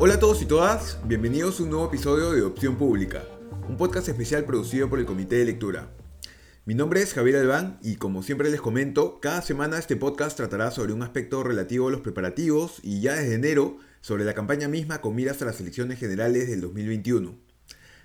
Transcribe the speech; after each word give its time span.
Hola 0.00 0.14
a 0.14 0.20
todos 0.20 0.40
y 0.42 0.46
todas, 0.46 0.96
bienvenidos 1.06 1.58
a 1.58 1.64
un 1.64 1.70
nuevo 1.70 1.86
episodio 1.88 2.30
de 2.30 2.42
Opción 2.42 2.76
Pública, 2.76 3.24
un 3.68 3.76
podcast 3.76 4.08
especial 4.08 4.44
producido 4.44 4.88
por 4.88 5.00
el 5.00 5.06
Comité 5.06 5.38
de 5.38 5.46
Lectura. 5.46 5.90
Mi 6.66 6.74
nombre 6.74 7.02
es 7.02 7.14
Javier 7.14 7.38
Albán 7.38 7.80
y 7.82 7.96
como 7.96 8.22
siempre 8.22 8.48
les 8.48 8.60
comento, 8.60 9.18
cada 9.18 9.42
semana 9.42 9.76
este 9.76 9.96
podcast 9.96 10.36
tratará 10.36 10.70
sobre 10.70 10.92
un 10.92 11.02
aspecto 11.02 11.42
relativo 11.42 11.88
a 11.88 11.90
los 11.90 12.00
preparativos 12.00 12.78
y 12.84 13.00
ya 13.00 13.16
desde 13.16 13.34
enero 13.34 13.78
sobre 14.00 14.24
la 14.24 14.34
campaña 14.34 14.68
misma 14.68 15.00
con 15.00 15.16
miras 15.16 15.42
a 15.42 15.46
las 15.46 15.60
elecciones 15.60 15.98
generales 15.98 16.48
del 16.48 16.60
2021. 16.60 17.36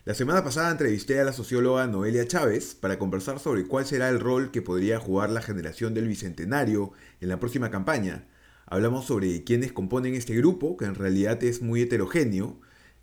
La 0.06 0.16
semana 0.16 0.44
pasada 0.44 0.72
entrevisté 0.72 1.20
a 1.20 1.24
la 1.24 1.32
socióloga 1.32 1.86
Noelia 1.86 2.28
Chávez 2.28 2.74
para 2.74 2.98
conversar 2.98 3.38
sobre 3.38 3.68
cuál 3.68 3.86
será 3.86 4.10
el 4.10 4.20
rol 4.20 4.50
que 4.50 4.64
podría 4.64 5.00
jugar 5.00 5.30
la 5.30 5.44
generación 5.44 5.94
del 5.94 6.08
Bicentenario 6.08 6.92
en 7.22 7.30
la 7.30 7.40
próxima 7.40 7.70
campaña. 7.70 8.26
Hablamos 8.74 9.06
sobre 9.06 9.44
quiénes 9.44 9.72
componen 9.72 10.16
este 10.16 10.34
grupo, 10.34 10.78
que 10.78 10.86
en 10.86 10.96
realidad 10.96 11.44
es 11.44 11.62
muy 11.62 11.84
heterogéneo, 11.84 12.60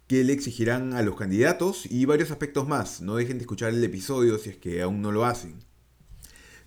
qué 0.08 0.24
le 0.24 0.32
exigirán 0.32 0.94
a 0.94 1.02
los 1.02 1.14
candidatos 1.14 1.86
y 1.88 2.06
varios 2.06 2.32
aspectos 2.32 2.66
más. 2.66 3.00
No 3.02 3.14
dejen 3.14 3.38
de 3.38 3.42
escuchar 3.42 3.72
el 3.72 3.84
episodio 3.84 4.36
si 4.38 4.50
es 4.50 4.56
que 4.56 4.82
aún 4.82 5.00
no 5.00 5.12
lo 5.12 5.24
hacen. 5.24 5.60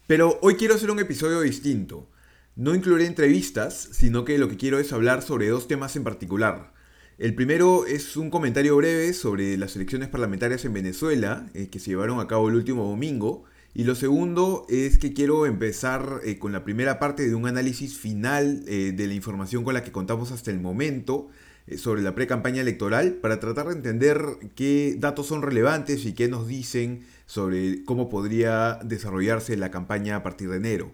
Pero 0.08 0.40
hoy 0.42 0.56
quiero 0.56 0.76
hacer 0.76 0.90
un 0.90 1.00
episodio 1.00 1.42
distinto. 1.42 2.10
No 2.56 2.74
incluiré 2.74 3.06
entrevistas, 3.06 3.90
sino 3.92 4.24
que 4.24 4.38
lo 4.38 4.48
que 4.48 4.56
quiero 4.56 4.80
es 4.80 4.94
hablar 4.94 5.22
sobre 5.22 5.50
dos 5.50 5.68
temas 5.68 5.98
en 5.98 6.06
particular. 6.06 6.74
El 7.18 7.36
primero 7.36 7.86
es 7.86 8.16
un 8.16 8.30
comentario 8.30 8.78
breve 8.78 9.12
sobre 9.12 9.58
las 9.58 9.76
elecciones 9.76 10.08
parlamentarias 10.08 10.64
en 10.64 10.72
Venezuela, 10.72 11.50
eh, 11.54 11.68
que 11.68 11.80
se 11.80 11.90
llevaron 11.90 12.22
a 12.22 12.28
cabo 12.28 12.48
el 12.48 12.56
último 12.56 12.86
domingo. 12.86 13.44
Y 13.76 13.86
lo 13.86 13.96
segundo 13.96 14.66
es 14.70 14.98
que 14.98 15.14
quiero 15.14 15.46
empezar 15.46 16.22
eh, 16.24 16.38
con 16.38 16.52
la 16.52 16.64
primera 16.64 17.00
parte 17.00 17.28
de 17.28 17.34
un 17.34 17.48
análisis 17.48 17.98
final 17.98 18.64
eh, 18.68 18.94
de 18.96 19.08
la 19.08 19.14
información 19.16 19.64
con 19.64 19.74
la 19.74 19.84
que 19.84 19.92
contamos 19.92 20.32
hasta 20.32 20.52
el 20.52 20.60
momento 20.60 21.30
sobre 21.78 22.02
la 22.02 22.14
pre-campaña 22.14 22.62
electoral 22.62 23.14
para 23.14 23.40
tratar 23.40 23.68
de 23.68 23.76
entender 23.76 24.20
qué 24.54 24.98
datos 25.00 25.28
son 25.28 25.42
relevantes 25.42 26.06
y 26.06 26.14
qué 26.14 26.28
nos 26.28 26.46
dicen 26.46 27.06
sobre 27.26 27.86
cómo 27.86 28.10
podría 28.10 28.80
desarrollarse 28.84 29.56
la 29.56 29.72
campaña 29.72 30.18
a 30.18 30.24
partir 30.24 30.50
de 30.50 30.58
enero. 30.58 30.92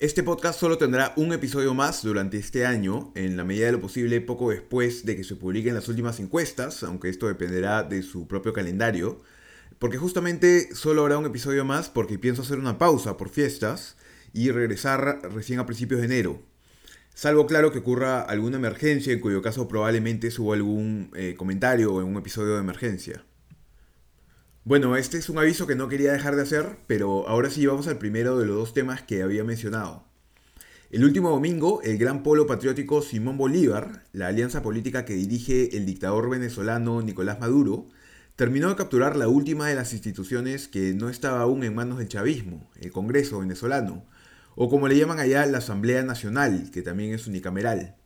Este 0.00 0.24
podcast 0.24 0.58
solo 0.58 0.76
tendrá 0.76 1.12
un 1.16 1.32
episodio 1.32 1.72
más 1.72 2.02
durante 2.02 2.36
este 2.36 2.66
año, 2.66 3.12
en 3.14 3.36
la 3.36 3.44
medida 3.44 3.66
de 3.66 3.72
lo 3.72 3.80
posible 3.80 4.20
poco 4.20 4.50
después 4.50 5.06
de 5.06 5.16
que 5.16 5.22
se 5.22 5.36
publiquen 5.36 5.74
las 5.74 5.88
últimas 5.88 6.18
encuestas, 6.18 6.82
aunque 6.82 7.08
esto 7.08 7.28
dependerá 7.28 7.84
de 7.84 8.02
su 8.02 8.26
propio 8.26 8.52
calendario, 8.52 9.22
porque 9.84 9.98
justamente 9.98 10.74
solo 10.74 11.02
habrá 11.02 11.18
un 11.18 11.26
episodio 11.26 11.62
más 11.66 11.90
porque 11.90 12.18
pienso 12.18 12.40
hacer 12.40 12.58
una 12.58 12.78
pausa 12.78 13.18
por 13.18 13.28
fiestas 13.28 13.98
y 14.32 14.50
regresar 14.50 15.20
recién 15.30 15.60
a 15.60 15.66
principios 15.66 16.00
de 16.00 16.06
enero. 16.06 16.40
Salvo 17.12 17.46
claro 17.46 17.70
que 17.70 17.80
ocurra 17.80 18.22
alguna 18.22 18.56
emergencia, 18.56 19.12
en 19.12 19.20
cuyo 19.20 19.42
caso 19.42 19.68
probablemente 19.68 20.30
suba 20.30 20.54
algún 20.54 21.10
eh, 21.14 21.34
comentario 21.36 22.00
en 22.00 22.06
un 22.06 22.16
episodio 22.16 22.54
de 22.54 22.60
emergencia. 22.60 23.26
Bueno, 24.64 24.96
este 24.96 25.18
es 25.18 25.28
un 25.28 25.36
aviso 25.36 25.66
que 25.66 25.76
no 25.76 25.90
quería 25.90 26.14
dejar 26.14 26.34
de 26.34 26.44
hacer, 26.44 26.78
pero 26.86 27.28
ahora 27.28 27.50
sí 27.50 27.66
vamos 27.66 27.86
al 27.86 27.98
primero 27.98 28.38
de 28.38 28.46
los 28.46 28.56
dos 28.56 28.72
temas 28.72 29.02
que 29.02 29.22
había 29.22 29.44
mencionado. 29.44 30.06
El 30.92 31.04
último 31.04 31.28
domingo, 31.28 31.82
el 31.82 31.98
gran 31.98 32.22
polo 32.22 32.46
patriótico 32.46 33.02
Simón 33.02 33.36
Bolívar, 33.36 34.04
la 34.14 34.28
alianza 34.28 34.62
política 34.62 35.04
que 35.04 35.12
dirige 35.12 35.76
el 35.76 35.84
dictador 35.84 36.30
venezolano 36.30 37.02
Nicolás 37.02 37.38
Maduro, 37.38 37.90
terminó 38.36 38.68
de 38.68 38.76
capturar 38.76 39.16
la 39.16 39.28
última 39.28 39.68
de 39.68 39.74
las 39.74 39.92
instituciones 39.92 40.68
que 40.68 40.92
no 40.94 41.08
estaba 41.08 41.40
aún 41.40 41.62
en 41.64 41.74
manos 41.74 41.98
del 41.98 42.08
chavismo, 42.08 42.68
el 42.80 42.90
Congreso 42.90 43.40
venezolano, 43.40 44.04
o 44.56 44.68
como 44.68 44.88
le 44.88 44.96
llaman 44.96 45.20
allá 45.20 45.46
la 45.46 45.58
Asamblea 45.58 46.02
Nacional, 46.02 46.70
que 46.72 46.82
también 46.82 47.14
es 47.14 47.26
unicameral. 47.26 47.96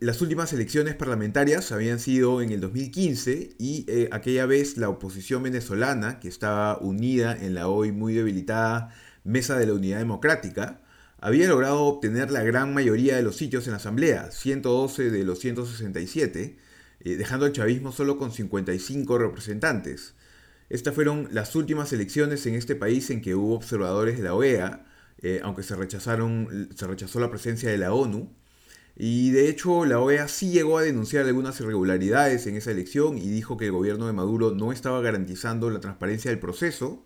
Las 0.00 0.20
últimas 0.20 0.52
elecciones 0.52 0.94
parlamentarias 0.94 1.72
habían 1.72 2.00
sido 2.00 2.42
en 2.42 2.50
el 2.50 2.60
2015 2.60 3.56
y 3.58 3.86
eh, 3.88 4.08
aquella 4.12 4.44
vez 4.44 4.76
la 4.76 4.90
oposición 4.90 5.42
venezolana, 5.42 6.20
que 6.20 6.28
estaba 6.28 6.78
unida 6.78 7.34
en 7.34 7.54
la 7.54 7.68
hoy 7.68 7.90
muy 7.90 8.12
debilitada 8.12 8.94
Mesa 9.24 9.58
de 9.58 9.66
la 9.66 9.72
Unidad 9.72 9.98
Democrática, 9.98 10.82
había 11.18 11.48
logrado 11.48 11.82
obtener 11.84 12.30
la 12.30 12.42
gran 12.42 12.74
mayoría 12.74 13.16
de 13.16 13.22
los 13.22 13.36
sitios 13.36 13.66
en 13.66 13.72
la 13.72 13.76
Asamblea, 13.78 14.30
112 14.30 15.10
de 15.10 15.24
los 15.24 15.38
167, 15.38 16.58
eh, 17.00 17.16
dejando 17.16 17.46
al 17.46 17.52
chavismo 17.52 17.92
solo 17.92 18.18
con 18.18 18.32
55 18.32 19.18
representantes. 19.18 20.14
Estas 20.68 20.94
fueron 20.94 21.28
las 21.32 21.56
últimas 21.56 21.92
elecciones 21.92 22.46
en 22.46 22.54
este 22.54 22.76
país 22.76 23.10
en 23.10 23.22
que 23.22 23.34
hubo 23.34 23.54
observadores 23.54 24.18
de 24.18 24.24
la 24.24 24.34
OEA, 24.34 24.86
eh, 25.22 25.40
aunque 25.42 25.62
se, 25.62 25.74
rechazaron, 25.76 26.68
se 26.74 26.86
rechazó 26.86 27.20
la 27.20 27.30
presencia 27.30 27.70
de 27.70 27.78
la 27.78 27.92
ONU, 27.92 28.32
y 28.96 29.30
de 29.30 29.48
hecho 29.48 29.84
la 29.86 29.98
OEA 29.98 30.28
sí 30.28 30.50
llegó 30.50 30.78
a 30.78 30.82
denunciar 30.82 31.26
algunas 31.26 31.58
irregularidades 31.60 32.46
en 32.46 32.56
esa 32.56 32.70
elección 32.70 33.18
y 33.18 33.30
dijo 33.30 33.56
que 33.56 33.66
el 33.66 33.72
gobierno 33.72 34.06
de 34.06 34.12
Maduro 34.12 34.52
no 34.52 34.72
estaba 34.72 35.00
garantizando 35.00 35.70
la 35.70 35.80
transparencia 35.80 36.30
del 36.30 36.38
proceso, 36.38 37.04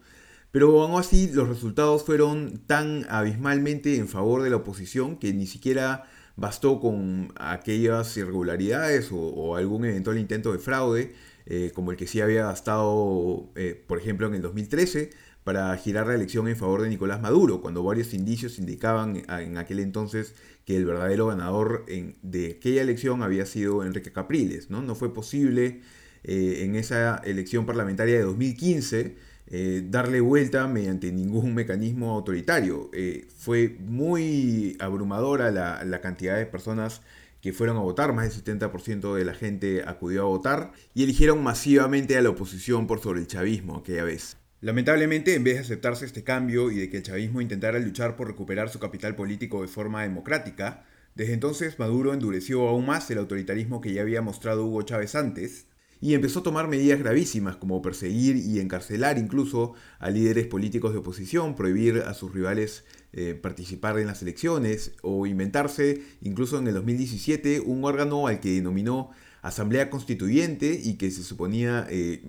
pero 0.50 0.82
aún 0.82 1.00
así 1.00 1.30
los 1.32 1.48
resultados 1.48 2.04
fueron 2.04 2.58
tan 2.66 3.06
abismalmente 3.08 3.96
en 3.96 4.08
favor 4.08 4.42
de 4.42 4.50
la 4.50 4.56
oposición 4.56 5.18
que 5.18 5.32
ni 5.32 5.46
siquiera 5.46 6.04
bastó 6.36 6.80
con 6.80 7.32
aquellas 7.36 8.16
irregularidades 8.16 9.10
o, 9.12 9.56
algún 9.56 9.84
eventual 9.84 10.18
intento 10.18 10.52
de 10.52 10.58
fraude, 10.58 11.14
eh, 11.46 11.72
como 11.74 11.90
el 11.90 11.96
que 11.96 12.06
sí 12.06 12.20
había 12.20 12.46
bastado, 12.46 13.50
eh, 13.54 13.82
por 13.86 13.98
ejemplo, 13.98 14.26
en 14.26 14.34
el 14.34 14.42
2013, 14.42 15.10
para 15.44 15.76
girar 15.76 16.06
la 16.06 16.14
elección 16.14 16.48
en 16.48 16.56
favor 16.56 16.82
de 16.82 16.88
Nicolás 16.88 17.20
Maduro, 17.20 17.60
cuando 17.60 17.82
varios 17.82 18.14
indicios 18.14 18.58
indicaban 18.58 19.22
en 19.28 19.58
aquel 19.58 19.80
entonces 19.80 20.34
que 20.64 20.76
el 20.76 20.86
verdadero 20.86 21.26
ganador 21.26 21.84
de 22.22 22.56
aquella 22.56 22.80
elección 22.80 23.22
había 23.22 23.44
sido 23.44 23.84
Enrique 23.84 24.10
Capriles. 24.10 24.70
No, 24.70 24.80
no 24.80 24.94
fue 24.94 25.12
posible 25.12 25.82
eh, 26.24 26.62
en 26.64 26.74
esa 26.76 27.20
elección 27.24 27.66
parlamentaria 27.66 28.14
de 28.16 28.22
2015 28.22 29.16
eh, 29.46 29.82
darle 29.88 30.20
vuelta 30.20 30.66
mediante 30.66 31.12
ningún 31.12 31.54
mecanismo 31.54 32.12
autoritario. 32.12 32.90
Eh, 32.92 33.26
fue 33.36 33.76
muy 33.80 34.76
abrumadora 34.80 35.50
la, 35.50 35.84
la 35.84 36.00
cantidad 36.00 36.36
de 36.36 36.46
personas 36.46 37.02
que 37.40 37.52
fueron 37.52 37.76
a 37.76 37.80
votar, 37.80 38.14
más 38.14 38.42
del 38.42 38.58
70% 38.58 39.14
de 39.14 39.24
la 39.24 39.34
gente 39.34 39.84
acudió 39.86 40.22
a 40.22 40.24
votar 40.24 40.72
y 40.94 41.04
eligieron 41.04 41.42
masivamente 41.42 42.16
a 42.16 42.22
la 42.22 42.30
oposición 42.30 42.86
por 42.86 43.00
sobre 43.00 43.20
el 43.20 43.26
chavismo 43.26 43.76
aquella 43.76 44.04
vez. 44.04 44.38
Lamentablemente, 44.62 45.34
en 45.34 45.44
vez 45.44 45.56
de 45.56 45.60
aceptarse 45.60 46.06
este 46.06 46.24
cambio 46.24 46.70
y 46.70 46.76
de 46.76 46.88
que 46.88 46.96
el 46.96 47.02
chavismo 47.02 47.42
intentara 47.42 47.78
luchar 47.78 48.16
por 48.16 48.28
recuperar 48.28 48.70
su 48.70 48.78
capital 48.78 49.14
político 49.14 49.60
de 49.60 49.68
forma 49.68 50.04
democrática, 50.04 50.86
desde 51.14 51.34
entonces 51.34 51.78
Maduro 51.78 52.14
endureció 52.14 52.66
aún 52.66 52.86
más 52.86 53.10
el 53.10 53.18
autoritarismo 53.18 53.82
que 53.82 53.92
ya 53.92 54.00
había 54.00 54.22
mostrado 54.22 54.64
Hugo 54.64 54.80
Chávez 54.80 55.14
antes, 55.14 55.66
y 56.00 56.14
empezó 56.14 56.40
a 56.40 56.42
tomar 56.42 56.68
medidas 56.68 56.98
gravísimas 56.98 57.56
como 57.56 57.80
perseguir 57.82 58.36
y 58.36 58.60
encarcelar 58.60 59.18
incluso 59.18 59.74
a 59.98 60.10
líderes 60.10 60.46
políticos 60.46 60.92
de 60.92 60.98
oposición, 60.98 61.54
prohibir 61.54 61.98
a 62.06 62.14
sus 62.14 62.32
rivales 62.32 62.84
eh, 63.16 63.34
participar 63.34 63.96
en 64.00 64.08
las 64.08 64.22
elecciones 64.22 64.90
o 65.02 65.24
inventarse 65.26 66.02
incluso 66.20 66.58
en 66.58 66.66
el 66.66 66.74
2017 66.74 67.60
un 67.60 67.84
órgano 67.84 68.26
al 68.26 68.40
que 68.40 68.50
denominó 68.50 69.10
Asamblea 69.40 69.88
Constituyente 69.88 70.80
y 70.82 70.94
que 70.94 71.12
se 71.12 71.22
suponía 71.22 71.86
eh, 71.90 72.24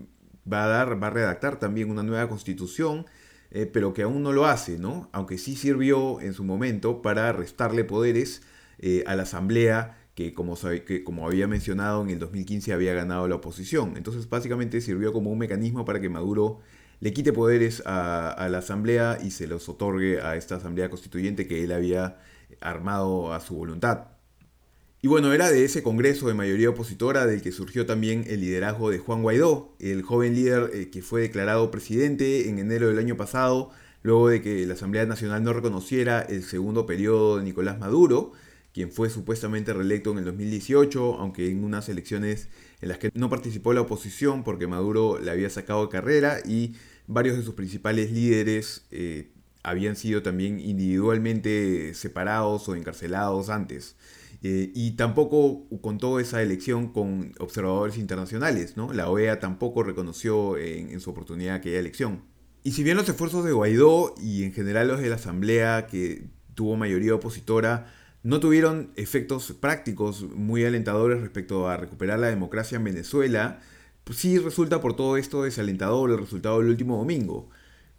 va 0.52 0.66
a 0.66 0.68
dar, 0.68 1.02
va 1.02 1.08
a 1.08 1.10
redactar 1.10 1.58
también 1.58 1.90
una 1.90 2.04
nueva 2.04 2.30
constitución, 2.30 3.08
eh, 3.50 3.66
pero 3.66 3.96
que 3.96 4.04
aún 4.04 4.22
no 4.22 4.32
lo 4.32 4.46
hace, 4.46 4.78
¿no? 4.78 5.10
Aunque 5.12 5.40
sí 5.40 5.56
sirvió 5.56 6.22
en 6.22 6.36
su 6.36 6.44
momento 6.44 7.02
para 7.02 7.32
restarle 7.32 7.84
poderes 7.84 8.44
a 9.08 9.16
la 9.16 9.24
Asamblea 9.24 10.05
que 10.16 10.34
como, 10.34 10.58
que 10.86 11.04
como 11.04 11.28
había 11.28 11.48
mencionado 11.48 12.02
en 12.04 12.10
el 12.10 12.20
2015 12.20 12.74
había 12.74 12.94
ganado 12.94 13.28
la 13.28 13.36
oposición. 13.36 13.96
Entonces 13.98 14.30
básicamente 14.30 14.82
sirvió 14.82 15.14
como 15.14 15.32
un 15.32 15.38
mecanismo 15.38 15.86
para 15.86 16.00
que 16.00 16.10
Maduro 16.10 16.62
le 17.02 17.14
quite 17.14 17.34
poderes 17.34 17.84
a, 17.86 18.32
a, 18.32 18.50
la 18.50 18.60
Asamblea 18.60 19.20
y 19.24 19.32
se 19.32 19.48
los 19.48 19.68
otorgue 19.70 20.22
a 20.22 20.38
esta 20.38 20.56
Asamblea 20.56 20.90
Constituyente 20.90 21.48
que 21.48 21.64
él 21.64 21.74
había 21.74 22.18
armado 22.62 23.34
a 23.34 23.42
su 23.42 23.56
voluntad. 23.56 24.16
Y 25.02 25.08
bueno, 25.08 25.34
era 25.34 25.52
de 25.52 25.64
ese 25.64 25.84
Congreso 25.84 26.28
de 26.28 26.34
mayoría 26.34 26.72
opositora 26.72 27.28
del 27.28 27.44
que 27.44 27.52
surgió 27.52 27.86
también 27.86 28.24
el 28.28 28.42
liderazgo 28.42 28.90
de 28.90 28.98
Juan 28.98 29.22
Guaidó, 29.22 29.76
el 29.80 30.02
joven 30.02 30.34
líder 30.34 30.72
eh, 30.74 30.90
que 30.90 31.04
fue 31.04 31.22
declarado 31.22 31.70
presidente 31.70 32.50
en 32.50 32.58
enero 32.58 32.88
del 32.88 32.98
año 32.98 33.16
pasado, 33.16 33.70
luego 34.02 34.30
de 34.30 34.42
que 34.42 34.66
la 34.66 34.74
Asamblea 34.74 35.06
Nacional 35.06 35.44
no 35.44 35.54
reconociera 35.54 36.22
el 36.22 36.42
segundo 36.42 36.88
periodo 36.88 37.38
de 37.38 37.44
Nicolás 37.44 37.78
Maduro, 37.78 38.32
quien 38.76 38.92
fue 38.92 39.10
supuestamente 39.10 39.72
reelecto 39.72 40.12
en 40.12 40.18
el 40.18 40.26
2018, 40.26 41.16
aunque 41.16 41.50
en 41.50 41.64
unas 41.64 41.88
elecciones 41.88 42.50
en 42.82 42.90
las 42.90 42.98
que 42.98 43.10
no 43.14 43.30
participó 43.30 43.72
la 43.72 43.80
oposición 43.80 44.44
porque 44.44 44.68
Maduro 44.68 45.18
le 45.18 45.32
había 45.32 45.50
sacado 45.50 45.84
de 45.84 45.90
carrera 45.90 46.40
y 46.46 46.76
varios 47.08 47.38
de 47.38 47.44
sus 47.44 47.54
principales 47.54 48.12
líderes 48.12 48.86
eh, 48.92 49.32
habían 49.64 49.96
sido 49.96 50.24
también 50.24 50.60
individualmente 50.60 51.94
separados 51.94 52.68
o 52.68 52.76
encarcelados 52.76 53.48
antes. 53.48 53.96
Eh, 54.44 54.74
y 54.76 54.92
tampoco 54.92 55.70
contó 55.80 56.20
esa 56.20 56.42
elección 56.42 56.92
con 56.92 57.32
observadores 57.40 57.98
internacionales, 57.98 58.76
¿no? 58.76 58.92
La 58.92 59.10
OEA 59.10 59.40
tampoco 59.40 59.84
reconoció 59.84 60.58
en, 60.58 61.00
su 61.00 61.12
oportunidad 61.12 61.56
aquella 61.56 61.80
elección. 61.80 62.24
Y 62.62 62.74
si 62.74 62.84
bien 62.84 62.98
los 62.98 63.08
esfuerzos 63.08 63.46
de 63.46 63.54
Guaidó 63.54 64.16
y 64.22 64.44
en 64.44 64.52
general 64.52 64.90
los 64.90 65.00
de 65.00 65.08
la 65.08 65.16
Asamblea, 65.16 65.88
que 65.88 66.28
tuvo 66.56 66.76
mayoría 66.76 67.16
opositora, 67.16 67.88
no 68.26 68.40
tuvieron 68.40 68.90
efectos 68.96 69.54
prácticos 69.60 70.24
muy 70.24 70.66
alentadores 70.66 71.22
respecto 71.22 71.70
a 71.70 71.78
recuperar 71.78 72.18
la 72.18 72.28
democracia 72.28 72.78
en 72.78 72.84
Venezuela, 72.84 73.60
pues 74.04 74.18
sí 74.18 74.40
resulta 74.40 74.82
por 74.82 74.96
todo 74.96 75.18
esto 75.18 75.44
desalentador 75.44 76.10
el 76.10 76.18
resultado 76.18 76.58
del 76.58 76.70
último 76.70 76.98
domingo. 76.98 77.52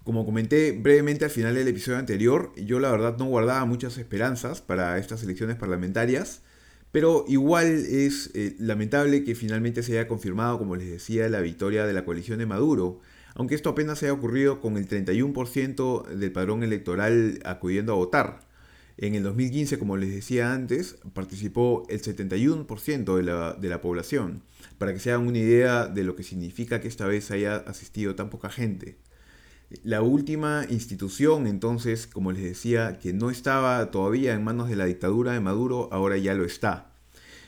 Como 0.02 0.26
comenté 0.26 0.72
brevemente 0.72 1.24
al 1.24 1.30
final 1.30 1.54
del 1.54 1.68
episodio 1.68 1.98
anterior, 1.98 2.52
yo 2.56 2.80
la 2.80 2.90
verdad 2.90 3.16
no 3.18 3.26
guardaba 3.26 3.64
muchas 3.66 3.98
esperanzas 3.98 4.60
para 4.60 4.98
estas 4.98 5.22
elecciones 5.22 5.54
parlamentarias, 5.54 6.42
pero 6.90 7.24
igual 7.28 7.66
es 7.66 8.32
eh, 8.34 8.56
lamentable 8.58 9.22
que 9.22 9.36
finalmente 9.36 9.84
se 9.84 9.92
haya 9.92 10.08
confirmado, 10.08 10.58
como 10.58 10.74
les 10.74 10.90
decía, 10.90 11.28
la 11.28 11.40
victoria 11.40 11.86
de 11.86 11.92
la 11.92 12.04
coalición 12.04 12.40
de 12.40 12.46
Maduro, 12.46 13.00
aunque 13.36 13.54
esto 13.54 13.70
apenas 13.70 14.02
haya 14.02 14.12
ocurrido 14.12 14.60
con 14.60 14.76
el 14.76 14.88
31% 14.88 16.08
del 16.08 16.32
padrón 16.32 16.64
electoral 16.64 17.38
acudiendo 17.44 17.92
a 17.92 17.96
votar. 17.96 18.45
En 18.98 19.14
el 19.14 19.22
2015, 19.22 19.78
como 19.78 19.98
les 19.98 20.10
decía 20.10 20.54
antes, 20.54 20.96
participó 21.12 21.86
el 21.90 22.00
71% 22.00 23.16
de 23.16 23.22
la, 23.22 23.52
de 23.52 23.68
la 23.68 23.82
población, 23.82 24.42
para 24.78 24.94
que 24.94 25.00
se 25.00 25.12
hagan 25.12 25.26
una 25.26 25.38
idea 25.38 25.86
de 25.86 26.02
lo 26.02 26.16
que 26.16 26.22
significa 26.22 26.80
que 26.80 26.88
esta 26.88 27.06
vez 27.06 27.30
haya 27.30 27.56
asistido 27.56 28.14
tan 28.14 28.30
poca 28.30 28.48
gente. 28.48 28.96
La 29.82 30.00
última 30.00 30.64
institución, 30.70 31.46
entonces, 31.46 32.06
como 32.06 32.32
les 32.32 32.42
decía, 32.42 32.98
que 32.98 33.12
no 33.12 33.30
estaba 33.30 33.90
todavía 33.90 34.32
en 34.32 34.44
manos 34.44 34.68
de 34.68 34.76
la 34.76 34.86
dictadura 34.86 35.32
de 35.32 35.40
Maduro, 35.40 35.88
ahora 35.92 36.16
ya 36.16 36.32
lo 36.34 36.44
está. 36.44 36.95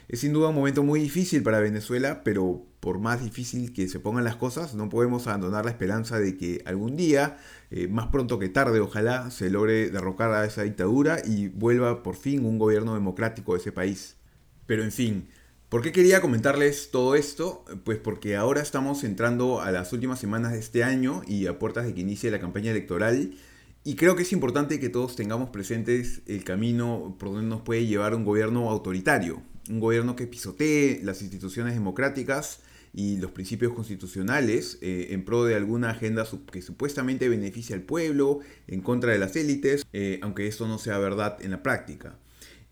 Es 0.09 0.21
sin 0.21 0.33
duda 0.33 0.49
un 0.49 0.55
momento 0.55 0.81
muy 0.81 0.99
difícil 0.99 1.43
para 1.43 1.59
Venezuela, 1.59 2.23
pero 2.23 2.65
por 2.79 2.97
más 2.97 3.23
difícil 3.23 3.71
que 3.73 3.87
se 3.87 3.99
pongan 3.99 4.23
las 4.23 4.37
cosas, 4.37 4.73
no 4.73 4.89
podemos 4.89 5.27
abandonar 5.27 5.65
la 5.65 5.71
esperanza 5.71 6.19
de 6.19 6.35
que 6.35 6.63
algún 6.65 6.97
día, 6.97 7.37
eh, 7.69 7.87
más 7.87 8.07
pronto 8.07 8.39
que 8.39 8.49
tarde, 8.49 8.79
ojalá 8.79 9.29
se 9.29 9.51
logre 9.51 9.91
derrocar 9.91 10.31
a 10.31 10.45
esa 10.45 10.63
dictadura 10.63 11.19
y 11.23 11.49
vuelva 11.49 12.01
por 12.01 12.15
fin 12.15 12.43
un 12.43 12.57
gobierno 12.57 12.95
democrático 12.95 13.53
de 13.53 13.59
ese 13.59 13.71
país. 13.71 14.17
Pero 14.65 14.83
en 14.83 14.91
fin, 14.91 15.29
¿Por 15.69 15.83
qué 15.83 15.91
quería 15.91 16.19
comentarles 16.19 16.89
todo 16.89 17.13
esto? 17.13 17.63
Pues 17.83 17.99
porque 17.99 18.35
ahora 18.35 18.59
estamos 18.59 19.03
entrando 19.03 19.61
a 19.61 19.69
las 19.69 19.93
últimas 19.93 20.19
semanas 20.19 20.51
de 20.51 20.57
este 20.57 20.83
año 20.83 21.21
y 21.27 21.45
a 21.45 21.59
puertas 21.59 21.85
de 21.85 21.93
que 21.93 22.01
inicie 22.01 22.31
la 22.31 22.39
campaña 22.39 22.71
electoral. 22.71 23.35
Y 23.83 23.95
creo 23.95 24.15
que 24.15 24.23
es 24.23 24.31
importante 24.31 24.79
que 24.79 24.89
todos 24.89 25.15
tengamos 25.15 25.51
presentes 25.51 26.23
el 26.25 26.43
camino 26.43 27.15
por 27.19 27.29
donde 27.29 27.47
nos 27.47 27.61
puede 27.61 27.85
llevar 27.85 28.15
un 28.15 28.25
gobierno 28.25 28.67
autoritario. 28.71 29.43
Un 29.69 29.79
gobierno 29.79 30.15
que 30.15 30.27
pisotee 30.27 30.99
las 31.03 31.21
instituciones 31.21 31.75
democráticas 31.75 32.59
y 32.93 33.17
los 33.17 33.31
principios 33.31 33.73
constitucionales 33.73 34.79
eh, 34.81 35.09
en 35.11 35.23
pro 35.23 35.45
de 35.45 35.55
alguna 35.55 35.91
agenda 35.91 36.27
que 36.51 36.61
supuestamente 36.61 37.29
beneficia 37.29 37.75
al 37.75 37.83
pueblo, 37.83 38.39
en 38.67 38.81
contra 38.81 39.11
de 39.11 39.19
las 39.19 39.35
élites, 39.35 39.85
eh, 39.93 40.19
aunque 40.23 40.47
esto 40.47 40.67
no 40.67 40.79
sea 40.79 40.97
verdad 40.97 41.37
en 41.41 41.51
la 41.51 41.63
práctica. 41.63 42.17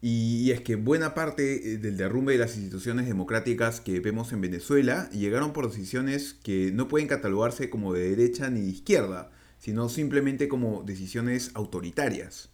Y 0.01 0.51
es 0.51 0.61
que 0.61 0.75
buena 0.75 1.13
parte 1.13 1.73
eh, 1.73 1.77
del 1.77 1.97
derrumbe 1.97 2.33
de 2.33 2.39
las 2.39 2.55
instituciones 2.55 3.07
democráticas 3.07 3.81
que 3.81 4.00
vemos 4.00 4.31
en 4.31 4.41
Venezuela 4.41 5.09
llegaron 5.09 5.53
por 5.53 5.69
decisiones 5.69 6.35
que 6.43 6.71
no 6.71 6.88
pueden 6.88 7.07
catalogarse 7.07 7.69
como 7.69 7.93
de 7.93 8.09
derecha 8.09 8.50
ni 8.50 8.61
de 8.61 8.67
izquierda, 8.67 9.31
sino 9.59 9.89
simplemente 9.89 10.47
como 10.47 10.83
decisiones 10.83 11.51
autoritarias. 11.55 12.50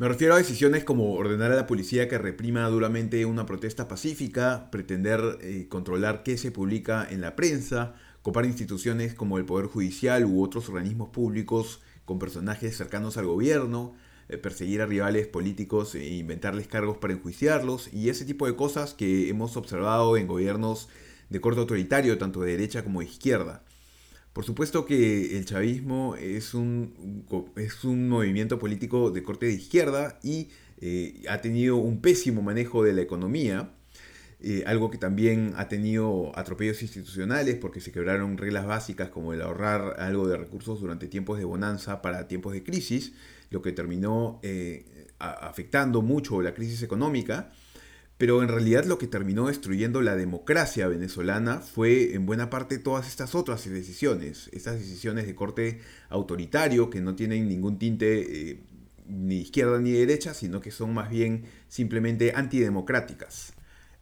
Me 0.00 0.08
refiero 0.08 0.32
a 0.32 0.38
decisiones 0.38 0.82
como 0.82 1.12
ordenar 1.12 1.52
a 1.52 1.56
la 1.56 1.66
policía 1.66 2.08
que 2.08 2.16
reprima 2.16 2.66
duramente 2.70 3.26
una 3.26 3.44
protesta 3.44 3.86
pacífica, 3.86 4.70
pretender 4.70 5.36
eh, 5.42 5.66
controlar 5.68 6.22
qué 6.22 6.38
se 6.38 6.50
publica 6.50 7.06
en 7.10 7.20
la 7.20 7.36
prensa, 7.36 7.92
copar 8.22 8.46
instituciones 8.46 9.12
como 9.12 9.36
el 9.36 9.44
Poder 9.44 9.66
Judicial 9.66 10.24
u 10.24 10.42
otros 10.42 10.70
organismos 10.70 11.10
públicos 11.10 11.82
con 12.06 12.18
personajes 12.18 12.78
cercanos 12.78 13.18
al 13.18 13.26
gobierno, 13.26 13.92
eh, 14.30 14.38
perseguir 14.38 14.80
a 14.80 14.86
rivales 14.86 15.26
políticos 15.26 15.94
e 15.94 16.14
inventarles 16.14 16.66
cargos 16.66 16.96
para 16.96 17.12
enjuiciarlos 17.12 17.92
y 17.92 18.08
ese 18.08 18.24
tipo 18.24 18.46
de 18.46 18.56
cosas 18.56 18.94
que 18.94 19.28
hemos 19.28 19.58
observado 19.58 20.16
en 20.16 20.26
gobiernos 20.26 20.88
de 21.28 21.42
corte 21.42 21.60
autoritario, 21.60 22.16
tanto 22.16 22.40
de 22.40 22.52
derecha 22.52 22.84
como 22.84 23.00
de 23.00 23.06
izquierda. 23.06 23.64
Por 24.32 24.44
supuesto 24.44 24.86
que 24.86 25.36
el 25.36 25.44
chavismo 25.44 26.14
es 26.14 26.54
un, 26.54 27.24
es 27.56 27.84
un 27.84 28.08
movimiento 28.08 28.60
político 28.60 29.10
de 29.10 29.24
corte 29.24 29.46
de 29.46 29.54
izquierda 29.54 30.20
y 30.22 30.50
eh, 30.80 31.22
ha 31.28 31.40
tenido 31.40 31.76
un 31.76 32.00
pésimo 32.00 32.40
manejo 32.40 32.84
de 32.84 32.92
la 32.92 33.02
economía, 33.02 33.72
eh, 34.40 34.62
algo 34.66 34.90
que 34.90 34.98
también 34.98 35.52
ha 35.56 35.68
tenido 35.68 36.30
atropellos 36.38 36.80
institucionales 36.80 37.56
porque 37.56 37.80
se 37.80 37.90
quebraron 37.90 38.38
reglas 38.38 38.66
básicas 38.66 39.10
como 39.10 39.32
el 39.32 39.42
ahorrar 39.42 40.00
algo 40.00 40.28
de 40.28 40.36
recursos 40.36 40.80
durante 40.80 41.08
tiempos 41.08 41.38
de 41.38 41.44
bonanza 41.44 42.00
para 42.00 42.28
tiempos 42.28 42.52
de 42.52 42.62
crisis, 42.62 43.12
lo 43.50 43.62
que 43.62 43.72
terminó 43.72 44.38
eh, 44.44 45.08
afectando 45.18 46.02
mucho 46.02 46.40
la 46.40 46.54
crisis 46.54 46.82
económica. 46.82 47.50
Pero 48.20 48.42
en 48.42 48.48
realidad 48.48 48.84
lo 48.84 48.98
que 48.98 49.06
terminó 49.06 49.46
destruyendo 49.46 50.02
la 50.02 50.14
democracia 50.14 50.86
venezolana 50.88 51.60
fue 51.60 52.12
en 52.12 52.26
buena 52.26 52.50
parte 52.50 52.76
todas 52.76 53.08
estas 53.08 53.34
otras 53.34 53.66
decisiones, 53.66 54.50
estas 54.52 54.78
decisiones 54.78 55.24
de 55.24 55.34
corte 55.34 55.80
autoritario 56.10 56.90
que 56.90 57.00
no 57.00 57.14
tienen 57.14 57.48
ningún 57.48 57.78
tinte 57.78 58.50
eh, 58.50 58.60
ni 59.06 59.36
izquierda 59.36 59.78
ni 59.78 59.92
derecha, 59.92 60.34
sino 60.34 60.60
que 60.60 60.70
son 60.70 60.92
más 60.92 61.08
bien 61.08 61.44
simplemente 61.68 62.34
antidemocráticas. 62.36 63.54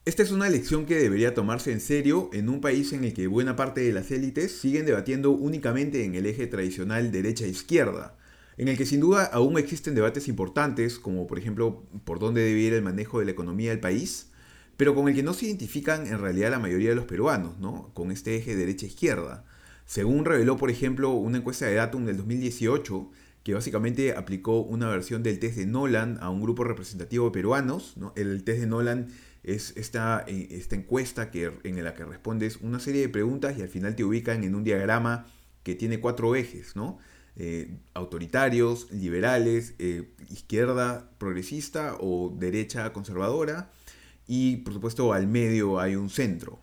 Esta 0.05 0.25
es 0.25 0.33
una 0.33 0.49
elección 0.49 0.85
que 0.85 0.97
debería 0.97 1.33
tomarse 1.33 1.71
en 1.71 1.79
serio 1.79 2.29
en 2.33 2.49
un 2.49 2.61
país 2.61 2.93
en 2.93 3.05
el 3.05 3.15
que 3.15 3.29
buena 3.29 3.55
parte 3.55 3.83
de 3.83 3.93
las 3.93 4.11
élites 4.11 4.51
siguen 4.51 4.85
debatiendo 4.85 5.31
únicamente 5.31 6.03
en 6.03 6.17
el 6.17 6.27
eje 6.27 6.49
tradicional 6.49 7.13
derecha-izquierda, 7.13 8.19
en 8.59 8.69
el 8.69 8.77
que 8.77 8.85
sin 8.85 9.01
duda 9.01 9.25
aún 9.25 9.57
existen 9.57 9.95
debates 9.95 10.29
importantes, 10.29 10.99
como 10.99 11.27
por 11.27 11.39
ejemplo 11.39 11.85
por 12.05 12.19
dónde 12.19 12.43
debe 12.43 12.59
ir 12.61 12.75
el 12.75 12.83
manejo 12.83 13.21
de 13.21 13.25
la 13.25 13.31
economía 13.31 13.71
del 13.71 13.81
país, 13.81 14.31
pero 14.77 14.95
con 14.95 15.09
el 15.09 15.15
que 15.15 15.23
no 15.23 15.33
se 15.33 15.47
identifican 15.47 16.07
en 16.07 16.21
realidad 16.21 16.51
la 16.51 16.59
mayoría 16.59 16.91
de 16.91 16.97
los 16.97 17.05
peruanos, 17.05 17.59
¿no? 17.59 17.91
con 17.95 18.11
este 18.11 18.37
eje 18.37 18.57
derecha-izquierda. 18.57 19.45
Según 19.87 20.25
reveló, 20.25 20.57
por 20.57 20.71
ejemplo, 20.71 21.13
una 21.13 21.39
encuesta 21.39 21.67
de 21.67 21.75
Datum 21.75 22.05
del 22.05 22.17
2018, 22.17 23.11
que 23.43 23.55
básicamente 23.55 24.13
aplicó 24.13 24.61
una 24.61 24.89
versión 24.89 25.23
del 25.23 25.39
test 25.39 25.57
de 25.57 25.67
Nolan 25.67 26.19
a 26.21 26.29
un 26.29 26.43
grupo 26.43 26.65
representativo 26.65 27.27
de 27.27 27.31
peruanos. 27.31 27.95
El 28.15 28.45
test 28.45 28.61
de 28.61 28.67
Nolan 28.67 29.09
es 29.45 29.73
esta, 29.77 30.25
eh, 30.27 30.49
esta 30.51 30.77
encuesta 30.77 31.31
que, 31.31 31.53
en 31.65 31.83
la 31.83 31.95
que 31.95 32.05
respondes 32.05 32.59
una 32.61 32.81
serie 32.81 33.01
de 33.03 33.09
preguntas 33.09 33.57
y 33.57 33.63
al 33.63 33.69
final 33.69 33.97
te 33.97 34.05
ubican 34.05 34.45
en 34.45 34.55
un 34.55 34.65
diagrama 34.65 35.27
que 35.63 35.75
tiene 35.75 36.01
cuatro 36.01 36.35
ejes, 36.35 36.77
¿no? 36.77 36.99
Eh, 37.41 37.71
autoritarios, 37.95 38.91
liberales, 38.91 39.75
eh, 39.79 40.09
izquierda 40.29 41.09
progresista 41.19 41.97
o 42.01 42.35
derecha 42.37 42.93
conservadora. 42.93 43.71
Y 44.27 44.57
por 44.59 44.75
supuesto 44.75 45.13
al 45.13 45.29
medio 45.29 45.79
hay 45.79 45.95
un 45.95 46.11
centro. 46.11 46.59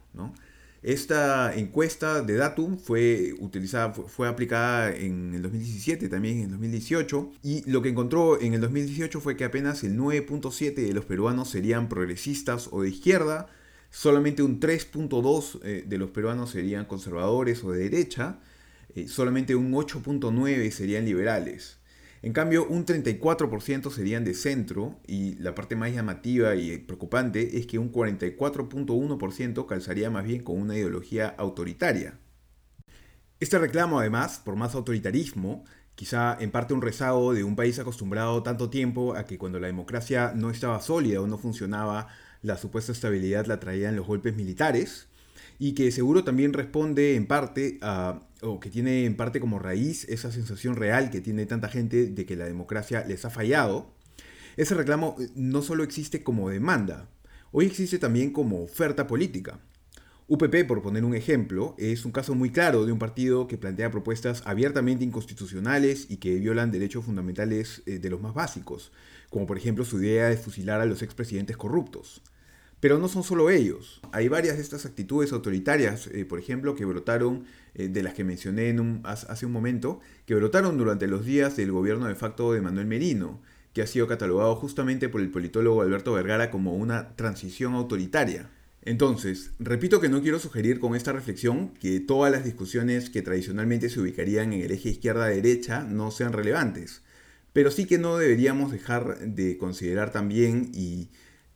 Esta 0.84 1.55
encuesta 1.55 2.22
de 2.22 2.36
Datum 2.36 2.77
fue 2.77 3.34
utilizada, 3.39 3.94
fue, 3.94 4.27
aplicada 4.27 4.96
en 4.96 5.34
el 5.34 5.41
2017, 5.41 6.10
también 6.10 6.38
en 6.38 6.44
el 6.44 6.51
2018, 6.51 7.32
y 7.41 7.67
lo 7.72 7.82
que 7.82 7.89
encontró 7.89 8.39
en 8.39 8.53
el 8.53 8.62
2018 8.62 9.20
fue 9.20 9.36
que 9.36 9.46
apenas 9.46 9.84
el 9.84 9.98
9.7 9.98 10.75
de 10.75 10.94
los 10.94 11.05
peruanos 11.05 11.50
serían 11.50 11.89
progresistas 11.89 12.70
o 12.72 12.84
de 12.84 12.89
izquierda, 12.89 13.48
solamente 13.89 14.44
un 14.44 14.60
3.2 14.60 15.60
eh, 15.63 15.86
de 15.88 15.98
los 15.98 16.12
peruanos 16.12 16.51
serían 16.51 16.86
conservadores 16.86 17.63
o 17.63 17.72
de 17.72 17.89
derecha, 17.89 18.39
eh, 18.94 19.08
solamente 19.08 19.56
un 19.56 19.72
8.9 19.72 20.70
serían 20.72 21.06
liberales. 21.06 21.80
En 22.22 22.34
cambio, 22.34 22.65
un 22.68 22.86
34% 22.86 23.92
serían 23.92 24.24
de 24.24 24.34
centro 24.34 25.00
y 25.06 25.36
la 25.36 25.54
parte 25.54 25.75
más 25.75 25.94
llamativa 25.94 26.56
y 26.56 26.77
preocupante 26.80 27.60
es 27.60 27.68
que 27.68 27.77
un 27.77 27.92
44.1% 27.92 29.65
calzaría 29.68 30.10
más 30.10 30.25
bien 30.25 30.42
con 30.42 30.60
una 30.60 30.75
ideología 30.75 31.36
autoritaria. 31.38 32.18
Este 33.39 33.60
reclamo, 33.60 34.00
además, 34.00 34.42
por 34.44 34.56
más 34.56 34.74
autoritarismo, 34.74 35.65
quizá 35.94 36.36
en 36.39 36.51
parte 36.51 36.74
un 36.74 36.82
rezago 36.82 37.34
de 37.34 37.44
un 37.44 37.56
país 37.56 37.77
acostumbrado 37.80 38.42
tanto 38.42 38.70
tiempo 38.70 39.15
a 39.15 39.25
que 39.25 39.38
cuando 39.38 39.60
la 39.60 39.68
democracia 39.68 40.34
no 40.36 40.50
estaba 40.50 40.82
sólida 40.82 41.22
o 41.22 41.27
no 41.27 41.38
funcionaba, 41.38 42.08
la 42.42 42.58
supuesta 42.58 42.92
estabilidad 42.92 43.46
la 43.46 43.60
traían 43.60 43.96
los 43.96 44.08
golpes 44.08 44.36
militares, 44.36 45.10
y 45.60 45.74
que 45.74 45.92
seguro 45.92 46.24
también 46.24 46.54
responde 46.54 47.15
en 47.15 47.27
parte 47.27 47.77
a, 47.82 48.22
o 48.46 48.60
que 48.60 48.70
tiene 48.70 49.06
en 49.06 49.16
parte 49.16 49.40
como 49.40 49.60
raíz 49.60 50.06
esa 50.10 50.32
sensación 50.32 50.75
real 50.75 51.10
que 51.10 51.22
tiene 51.22 51.46
tanta 51.46 51.70
gente 51.70 52.08
de 52.08 52.25
que 52.25 52.36
la 52.36 52.46
democracia 52.46 53.04
les 53.06 53.25
ha 53.25 53.30
fallado, 53.30 53.94
ese 54.58 54.75
reclamo 54.75 55.16
eh, 55.20 55.30
no 55.36 55.62
solo 55.62 55.84
existe 55.84 56.24
como 56.24 56.50
demanda, 56.50 57.10
hoy 57.52 57.66
existe 57.66 58.00
también 58.00 58.32
como 58.32 58.64
oferta 58.64 59.08
política. 59.08 59.60
UPP, 60.28 60.66
por 60.68 60.82
poner 60.82 61.06
un 61.06 61.14
ejemplo, 61.14 61.75
es 61.78 62.04
un 62.04 62.12
caso 62.12 62.34
muy 62.34 62.50
claro 62.50 62.86
de 62.86 62.92
un 62.92 62.98
partido 62.98 63.48
que 63.48 63.60
plantea 63.60 63.92
propuestas 63.92 64.42
abiertamente 64.46 65.04
inconstitucionales 65.04 66.08
y 66.10 66.18
que 66.18 66.36
violan 66.40 66.72
derechos 66.72 67.06
fundamentales 67.06 67.84
eh, 67.86 68.00
de 68.00 68.10
los 68.10 68.22
más 68.22 68.34
básicos, 68.34 68.92
como 69.30 69.46
por 69.46 69.58
ejemplo 69.58 69.86
su 69.86 70.02
idea 70.02 70.30
de 70.30 70.38
fusilar 70.38 70.82
a 70.82 70.86
los 70.86 71.04
expresidentes 71.04 71.58
corruptos. 71.58 72.24
Pero 72.79 73.00
no 73.00 73.08
son 73.08 73.24
solo 73.24 73.50
ellos. 73.50 74.01
Hay 74.12 74.27
varias 74.27 74.58
de 74.58 74.62
estas 74.62 74.86
actitudes 74.86 75.32
autoritarias, 75.32 76.08
eh, 76.08 76.25
por 76.25 76.39
ejemplo, 76.39 76.75
que 76.75 76.86
brotaron, 76.86 77.46
eh, 77.74 77.88
de 77.88 78.03
las 78.03 78.13
que 78.13 78.24
mencioné 78.24 78.75
hace 79.03 79.46
un 79.46 79.51
momento, 79.51 80.00
que 80.25 80.36
brotaron 80.36 80.77
durante 80.77 81.08
los 81.08 81.25
días 81.25 81.55
del 81.55 81.72
gobierno 81.72 82.08
de 82.08 82.15
facto 82.15 82.53
de 82.53 82.62
Manuel 82.62 82.88
Merino, 82.88 83.41
que 83.74 83.82
ha 83.82 83.88
sido 83.88 84.08
catalogado 84.08 84.55
justamente 84.55 85.10
por 85.10 85.22
el 85.22 85.32
politólogo 85.32 85.82
Alberto 85.82 86.13
Vergara 86.13 86.51
como 86.51 86.75
una 86.75 87.15
transición 87.15 87.74
autoritaria. 87.74 88.50
Entonces, 88.86 89.51
repito 89.60 90.00
que 90.00 90.10
no 90.10 90.22
quiero 90.22 90.39
sugerir 90.39 90.79
con 90.79 90.96
esta 90.96 91.12
reflexión 91.12 91.70
que 91.70 92.00
todas 92.00 92.32
las 92.32 92.46
discusiones 92.46 93.10
que 93.10 93.24
tradicionalmente 93.24 93.89
se 93.89 94.00
ubicarían 94.00 94.53
en 94.53 94.62
el 94.62 94.72
eje 94.72 94.89
izquierda-derecha 94.89 95.84
no 95.84 96.12
sean 96.12 96.34
relevantes, 96.34 97.01
pero 97.51 97.72
sí 97.72 97.86
que 97.86 97.98
no 97.98 98.17
deberíamos 98.17 98.72
dejar 98.72 99.17
de 99.20 99.58
considerar 99.58 100.12
también 100.12 100.72
y 100.74 101.10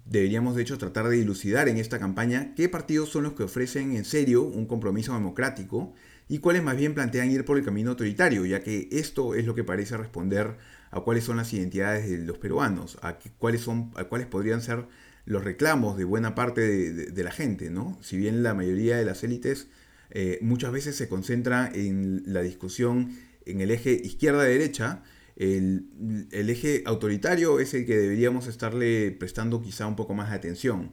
deberíamos 0.09 0.55
de 0.55 0.63
hecho 0.63 0.77
tratar 0.77 1.07
de 1.07 1.17
dilucidar 1.17 1.69
en 1.69 1.77
esta 1.77 1.99
campaña 1.99 2.53
qué 2.55 2.67
partidos 2.67 3.09
son 3.09 3.23
los 3.23 3.33
que 3.33 3.43
ofrecen 3.43 3.95
en 3.95 4.05
serio 4.05 4.43
un 4.43 4.65
compromiso 4.65 5.13
democrático 5.13 5.93
y 6.27 6.39
cuáles 6.39 6.63
más 6.63 6.77
bien 6.77 6.93
plantean 6.93 7.31
ir 7.31 7.45
por 7.45 7.57
el 7.57 7.65
camino 7.65 7.91
autoritario, 7.91 8.45
ya 8.45 8.61
que 8.61 8.89
esto 8.91 9.35
es 9.35 9.45
lo 9.45 9.55
que 9.55 9.63
parece 9.63 9.97
responder 9.97 10.57
a 10.91 11.01
cuáles 11.01 11.23
son 11.23 11.37
las 11.37 11.53
identidades 11.53 12.09
de 12.09 12.17
los 12.19 12.37
peruanos, 12.37 12.97
a 13.01 13.17
cuáles, 13.37 13.61
son, 13.61 13.91
a 13.95 14.05
cuáles 14.05 14.27
podrían 14.27 14.61
ser 14.61 14.87
los 15.25 15.43
reclamos 15.43 15.97
de 15.97 16.05
buena 16.05 16.33
parte 16.33 16.61
de, 16.61 17.23
la 17.23 17.31
gente, 17.31 17.69
¿no? 17.69 17.99
Si 18.01 18.17
bien 18.17 18.41
la 18.41 18.55
mayoría 18.55 18.97
de 18.97 19.05
las 19.05 19.23
élites 19.23 19.67
eh, 20.09 20.39
muchas 20.41 20.71
veces 20.71 20.95
se 20.95 21.07
concentra 21.07 21.69
en 21.71 22.23
la 22.25 22.41
discusión 22.41 23.15
en 23.45 23.61
el 23.61 23.69
eje 23.69 23.91
izquierda-derecha, 23.91 25.03
el, 25.39 26.49
eje 26.49 26.83
autoritario 26.85 27.59
es 27.61 27.73
el 27.73 27.85
que 27.85 27.97
deberíamos 27.97 28.47
estarle 28.47 29.11
prestando 29.11 29.61
quizá 29.61 29.87
un 29.87 29.95
poco 29.95 30.13
más 30.13 30.29
de 30.29 30.35
atención. 30.35 30.91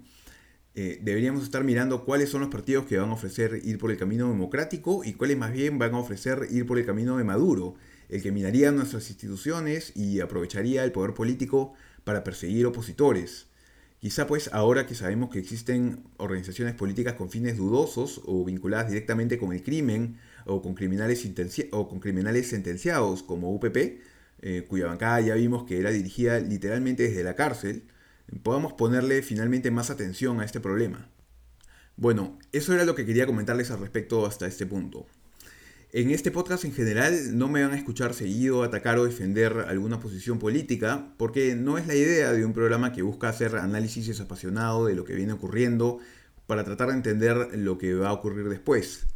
Eh, 0.77 1.01
deberíamos 1.03 1.43
estar 1.43 1.65
mirando 1.65 2.05
cuáles 2.05 2.29
son 2.29 2.43
los 2.43 2.51
partidos 2.51 2.87
que 2.87 2.99
van 2.99 3.11
a 3.11 3.15
ofrecer 3.15 3.61
ir 3.65 3.79
por 3.79 3.91
el 3.91 3.97
camino 3.97 4.29
democrático 4.29 5.03
y 5.05 5.15
cuáles 5.15 5.37
más 5.37 5.53
bien 5.53 5.79
van 5.79 5.95
a 5.95 5.99
ofrecer 5.99 6.47
ir 6.51 6.65
por 6.65 6.79
el 6.79 6.87
camino 6.87 7.17
de 7.17 7.25
Maduro, 7.25 7.75
el 8.09 8.23
que 8.23 8.31
minaría 8.31 8.71
nuestras 8.71 9.11
instituciones 9.11 9.93
y 9.97 10.21
aprovecharía 10.21 10.85
el 10.85 10.93
poder 10.93 11.13
político 11.13 11.73
para 12.05 12.23
perseguir 12.23 12.67
opositores. 12.67 13.49
Quizá 13.99 14.29
pues 14.29 14.51
ahora 14.53 14.87
que 14.87 14.95
sabemos 14.95 15.31
que 15.31 15.41
existen 15.41 16.05
organizaciones 16.19 16.75
políticas 16.75 17.15
con 17.15 17.31
fines 17.31 17.57
dudosos 17.57 18.21
o 18.27 18.45
vinculadas 18.45 18.91
directamente 18.91 19.39
con 19.39 19.53
el 19.53 19.65
crimen 19.65 20.19
o 20.45 20.63
con 20.63 20.75
criminales, 20.75 21.27
o 21.73 21.89
con 21.89 21.99
criminales 21.99 22.49
sentenciados 22.49 23.25
como 23.25 23.53
UPP, 23.53 23.99
eh, 24.43 24.65
cuya 24.69 24.87
bancada 24.87 25.21
ya 25.21 25.35
vimos 25.35 25.65
que 25.65 25.79
era 25.79 25.91
dirigida 25.91 26.39
literalmente 26.41 27.05
desde 27.05 27.25
la 27.25 27.35
cárcel, 27.35 27.85
podamos 28.43 28.73
ponerle 28.73 29.23
finalmente 29.23 29.71
más 29.71 29.91
atención 29.91 30.41
a 30.41 30.45
este 30.45 30.61
problema. 30.61 31.09
Bueno, 31.97 32.39
eso 32.53 32.75
era 32.75 32.85
lo 32.85 32.95
que 32.95 33.07
quería 33.07 33.27
comentarles 33.27 33.71
al 33.71 33.81
respecto 33.81 34.27
hasta 34.27 34.47
este 34.47 34.67
punto. 34.67 35.07
En 35.93 36.11
este 36.11 36.31
podcast 36.31 36.65
en 36.65 36.75
general 36.75 37.39
no 37.39 37.49
me 37.49 37.63
van 37.63 37.73
a 37.73 37.77
escuchar 37.77 38.13
seguido 38.13 38.63
atacar 38.63 38.99
o 38.99 39.07
defender 39.07 39.65
alguna 39.69 39.99
posición 39.99 40.39
política, 40.39 41.15
porque 41.17 41.55
no 41.55 41.79
es 41.79 41.87
la 41.87 41.95
idea 41.95 42.33
de 42.33 42.45
un 42.45 42.53
programa 42.53 42.93
que 42.93 43.03
busca 43.03 43.31
hacer 43.31 43.57
análisis 43.57 44.07
desapasionado 44.07 44.87
de 44.87 44.95
lo 44.95 45.05
que 45.05 45.15
viene 45.15 45.33
ocurriendo 45.33 45.99
para 46.47 46.65
tratar 46.65 46.89
de 46.89 46.95
entender 46.95 47.57
lo 47.57 47.79
que 47.79 47.95
va 47.95 48.09
a 48.11 48.13
ocurrir 48.13 48.49
después. 48.49 49.07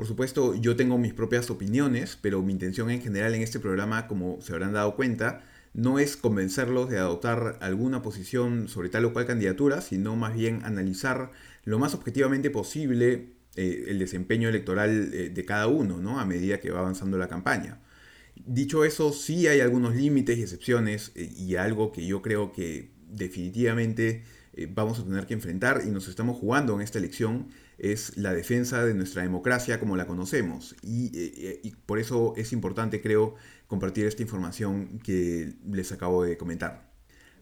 Por 0.00 0.06
supuesto, 0.06 0.54
yo 0.54 0.76
tengo 0.76 0.96
mis 0.96 1.12
propias 1.12 1.50
opiniones, 1.50 2.16
pero 2.18 2.40
mi 2.40 2.52
intención 2.52 2.90
en 2.90 3.02
general 3.02 3.34
en 3.34 3.42
este 3.42 3.60
programa, 3.60 4.06
como 4.06 4.40
se 4.40 4.54
habrán 4.54 4.72
dado 4.72 4.96
cuenta, 4.96 5.44
no 5.74 5.98
es 5.98 6.16
convencerlos 6.16 6.88
de 6.88 6.96
adoptar 6.96 7.58
alguna 7.60 8.00
posición 8.00 8.68
sobre 8.68 8.88
tal 8.88 9.04
o 9.04 9.12
cual 9.12 9.26
candidatura, 9.26 9.82
sino 9.82 10.16
más 10.16 10.34
bien 10.34 10.62
analizar 10.64 11.32
lo 11.64 11.78
más 11.78 11.92
objetivamente 11.92 12.48
posible 12.48 13.34
eh, 13.56 13.84
el 13.88 13.98
desempeño 13.98 14.48
electoral 14.48 15.10
eh, 15.12 15.28
de 15.28 15.44
cada 15.44 15.66
uno, 15.66 15.98
¿no? 15.98 16.18
A 16.18 16.24
medida 16.24 16.60
que 16.60 16.70
va 16.70 16.78
avanzando 16.78 17.18
la 17.18 17.28
campaña. 17.28 17.82
Dicho 18.46 18.86
eso, 18.86 19.12
sí 19.12 19.48
hay 19.48 19.60
algunos 19.60 19.94
límites 19.94 20.38
y 20.38 20.42
excepciones 20.44 21.12
eh, 21.14 21.30
y 21.36 21.56
algo 21.56 21.92
que 21.92 22.06
yo 22.06 22.22
creo 22.22 22.52
que 22.52 22.88
definitivamente 23.06 24.24
vamos 24.70 24.98
a 24.98 25.04
tener 25.04 25.26
que 25.26 25.34
enfrentar 25.34 25.82
y 25.86 25.90
nos 25.90 26.08
estamos 26.08 26.36
jugando 26.36 26.74
en 26.74 26.80
esta 26.80 26.98
elección 26.98 27.48
es 27.78 28.16
la 28.16 28.32
defensa 28.34 28.84
de 28.84 28.94
nuestra 28.94 29.22
democracia 29.22 29.80
como 29.80 29.96
la 29.96 30.06
conocemos. 30.06 30.76
Y, 30.82 31.10
y, 31.62 31.70
por 31.86 31.98
eso 31.98 32.34
es 32.36 32.52
importante, 32.52 33.00
creo, 33.00 33.34
compartir 33.66 34.06
esta 34.06 34.22
información 34.22 34.98
que 34.98 35.54
les 35.70 35.92
acabo 35.92 36.24
de 36.24 36.36
comentar. 36.36 36.90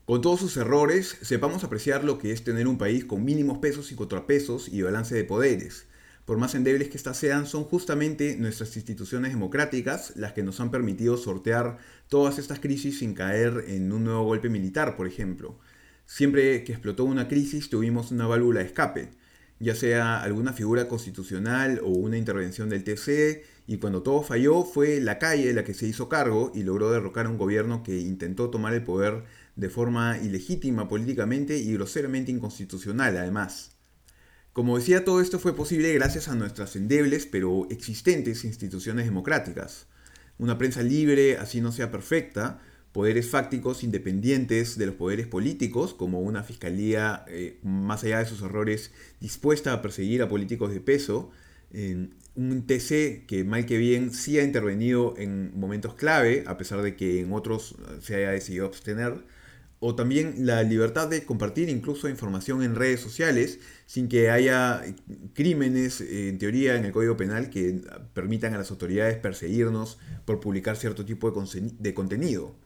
Con 0.05 0.21
todos 0.21 0.41
sus 0.41 0.57
errores, 0.57 1.19
sepamos 1.23 1.65
apreciar 1.65 2.05
lo 2.05 2.19
que 2.19 2.33
es 2.33 2.45
tener 2.45 2.69
un 2.69 2.79
país 2.79 3.05
con 3.05 3.25
mínimos 3.25 3.59
pesos 3.59 3.91
y 3.93 3.95
contrapesos 3.95 4.69
y 4.69 4.83
balance 4.83 5.15
de 5.15 5.25
poderes 5.25 5.87
por 6.29 6.37
más 6.37 6.55
endebles 6.55 6.91
que 6.91 6.99
éstas 6.99 7.17
sean, 7.17 7.47
son 7.47 7.65
justamente 7.65 8.37
nuestras 8.37 8.77
instituciones 8.77 9.33
democráticas 9.33 10.13
las 10.15 10.35
que 10.35 10.43
nos 10.43 10.61
han 10.61 10.71
permitido 10.71 11.17
sortear 11.17 11.79
todas 12.09 12.39
estas 12.39 12.61
crisis 12.61 12.99
sin 12.99 13.15
caer 13.15 13.65
en 13.69 13.91
un 13.91 14.05
nuevo 14.05 14.25
golpe 14.25 14.51
militar, 14.51 14.95
por 14.95 15.07
ejemplo. 15.07 15.59
Siempre 16.11 16.65
que 16.65 16.73
explotó 16.73 17.05
una 17.05 17.29
crisis 17.29 17.69
tuvimos 17.69 18.13
una 18.13 18.27
válvula 18.27 18.61
de 18.61 18.67
escape, 18.67 19.11
ya 19.61 19.75
sea 19.75 20.23
alguna 20.23 20.55
figura 20.55 20.89
constitucional 20.89 21.83
o 21.85 21.89
una 21.89 22.17
intervención 22.17 22.71
del 22.71 22.83
TC, 22.83 23.45
y 23.67 23.77
cuando 23.77 24.03
todo 24.03 24.23
falló 24.23 24.65
fue 24.65 25.01
la 25.01 25.19
calle 25.19 25.53
la 25.53 25.65
que 25.65 25.75
se 25.75 25.87
hizo 25.87 26.09
cargo 26.09 26.51
y 26.55 26.63
logró 26.63 26.91
derrocar 26.91 27.27
a 27.27 27.29
un 27.29 27.37
gobierno 27.37 27.83
que 27.83 27.99
intentó 27.99 28.49
tomar 28.49 28.73
el 28.73 28.85
poder 28.85 29.25
de 29.55 29.69
forma 29.69 30.17
ilegítima 30.17 30.89
políticamente 30.89 31.59
y 31.59 31.75
groseramente 31.75 32.33
inconstitucional 32.33 33.19
además. 33.19 33.73
Como 34.55 34.79
decía, 34.79 35.05
todo 35.05 35.21
esto 35.21 35.39
fue 35.39 35.55
posible 35.55 35.93
gracias 35.93 36.29
a 36.29 36.35
nuestras 36.35 36.75
endebles 36.75 37.27
pero 37.27 37.67
existentes 37.69 38.45
instituciones 38.45 39.05
democráticas. 39.05 39.89
Una 40.39 40.57
prensa 40.57 40.83
libre, 40.83 41.37
así 41.37 41.61
no 41.61 41.71
sea 41.71 41.91
perfecta, 41.91 42.63
poderes 42.93 43.29
fácticos 43.29 43.85
independientes 43.85 44.79
de 44.79 44.87
los 44.87 44.95
poderes 44.95 45.27
políticos, 45.27 45.95
como 45.95 46.21
una 46.21 46.43
fiscalía, 46.43 47.25
eh, 47.29 47.59
más 47.63 48.05
allá 48.05 48.19
de 48.19 48.27
sus 48.27 48.43
errores, 48.43 48.93
dispuesta 49.21 49.73
a 49.73 49.83
perseguir 49.83 50.23
a 50.23 50.29
políticos 50.29 50.73
de 50.73 50.81
peso, 50.81 51.31
un 52.35 52.67
TC 52.67 53.27
que 53.27 53.45
mal 53.45 53.67
que 53.67 53.77
bien 53.77 54.13
sí 54.13 54.39
ha 54.39 54.43
intervenido 54.43 55.15
en 55.19 55.59
momentos 55.59 55.95
clave, 55.95 56.45
a 56.47 56.57
pesar 56.57 56.81
de 56.81 56.97
que 56.97 57.21
en 57.21 57.33
otros 57.33 57.77
se 58.01 58.15
haya 58.17 58.31
decidido 58.31 58.65
abstener, 58.65 59.23
o 59.81 59.95
también 59.95 60.35
la 60.39 60.63
libertad 60.63 61.09
de 61.09 61.25
compartir 61.25 61.69
incluso 61.69 62.09
información 62.09 62.63
en 62.63 62.75
redes 62.75 63.01
sociales 63.01 63.61
sin 63.87 64.09
que 64.09 64.31
haya 64.31 64.83
crímenes, 65.35 66.01
en 66.01 66.39
teoría, 66.39 66.77
en 66.77 66.85
el 66.85 66.93
Código 66.93 67.17
Penal 67.17 67.49
que 67.49 67.81
permitan 68.13 68.55
a 68.55 68.59
las 68.59 68.71
autoridades 68.71 69.17
perseguirnos 69.19 69.99
por 70.25 70.41
publicar 70.41 70.77
cierto 70.77 71.05
tipo 71.05 71.31
de, 71.31 71.95
contenido. 71.95 72.57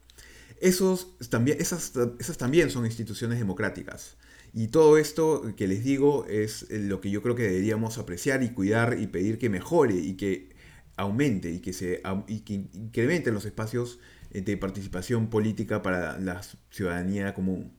Esos 0.62 1.19
también, 1.28 1.61
esas, 1.61 1.92
esas 2.21 2.38
también 2.38 2.71
son 2.71 2.87
instituciones 2.87 3.40
democráticas. 3.40 4.16
Y 4.54 4.69
todo 4.69 4.97
esto 4.97 5.42
que 5.57 5.66
les 5.66 5.83
digo 5.83 6.25
es 6.26 6.66
lo 6.71 7.00
que 7.00 7.11
yo 7.11 7.21
creo 7.21 7.35
que 7.35 7.42
deberíamos 7.42 7.99
apreciar 7.99 8.45
y 8.45 8.50
cuidar 8.50 8.97
y 9.00 9.09
pedir 9.09 9.38
que 9.38 9.50
mejore 9.50 9.97
y 9.97 10.14
que 10.14 10.50
aumente 10.97 11.50
y 11.50 11.59
que, 11.59 11.73
se, 11.73 12.00
y 12.28 12.40
que 12.40 12.54
incremente 12.75 13.33
los 13.33 13.45
espacios 13.45 13.99
eh, 14.31 14.40
de 14.42 14.57
participación 14.57 15.31
política 15.31 15.83
para 15.83 16.16
la 16.21 16.40
ciudadanía 16.71 17.35
común. 17.35 17.73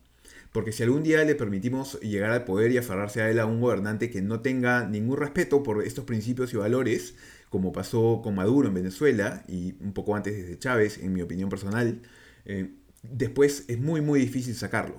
Porque 0.52 0.74
si 0.74 0.84
algún 0.84 1.04
día 1.04 1.24
le 1.24 1.36
permitimos 1.36 1.98
llegar 2.02 2.32
al 2.32 2.44
poder 2.44 2.72
y 2.74 2.78
aferrarse 2.78 3.22
a 3.22 3.30
él 3.30 3.40
a 3.40 3.46
un 3.46 3.62
gobernante 3.62 4.10
que 4.10 4.22
no 4.22 4.42
tenga 4.42 4.86
ningún 4.86 5.18
respeto 5.18 5.64
por 5.64 5.86
estos 5.86 6.04
principios 6.04 6.54
y 6.54 6.58
valores, 6.58 7.16
como 7.50 7.72
pasó 7.72 8.20
con 8.22 8.36
Maduro 8.36 8.68
en 8.68 8.74
Venezuela 8.74 9.46
y 9.48 9.76
un 9.80 9.94
poco 9.94 10.18
antes 10.18 10.36
desde 10.36 10.60
Chávez, 10.60 10.98
en 10.98 11.14
mi 11.14 11.22
opinión 11.22 11.50
personal, 11.50 12.02
eh, 12.46 12.74
después 13.02 13.66
es 13.68 13.80
muy 13.80 14.02
muy 14.02 14.20
difícil 14.20 14.56
sacarlo. 14.56 14.98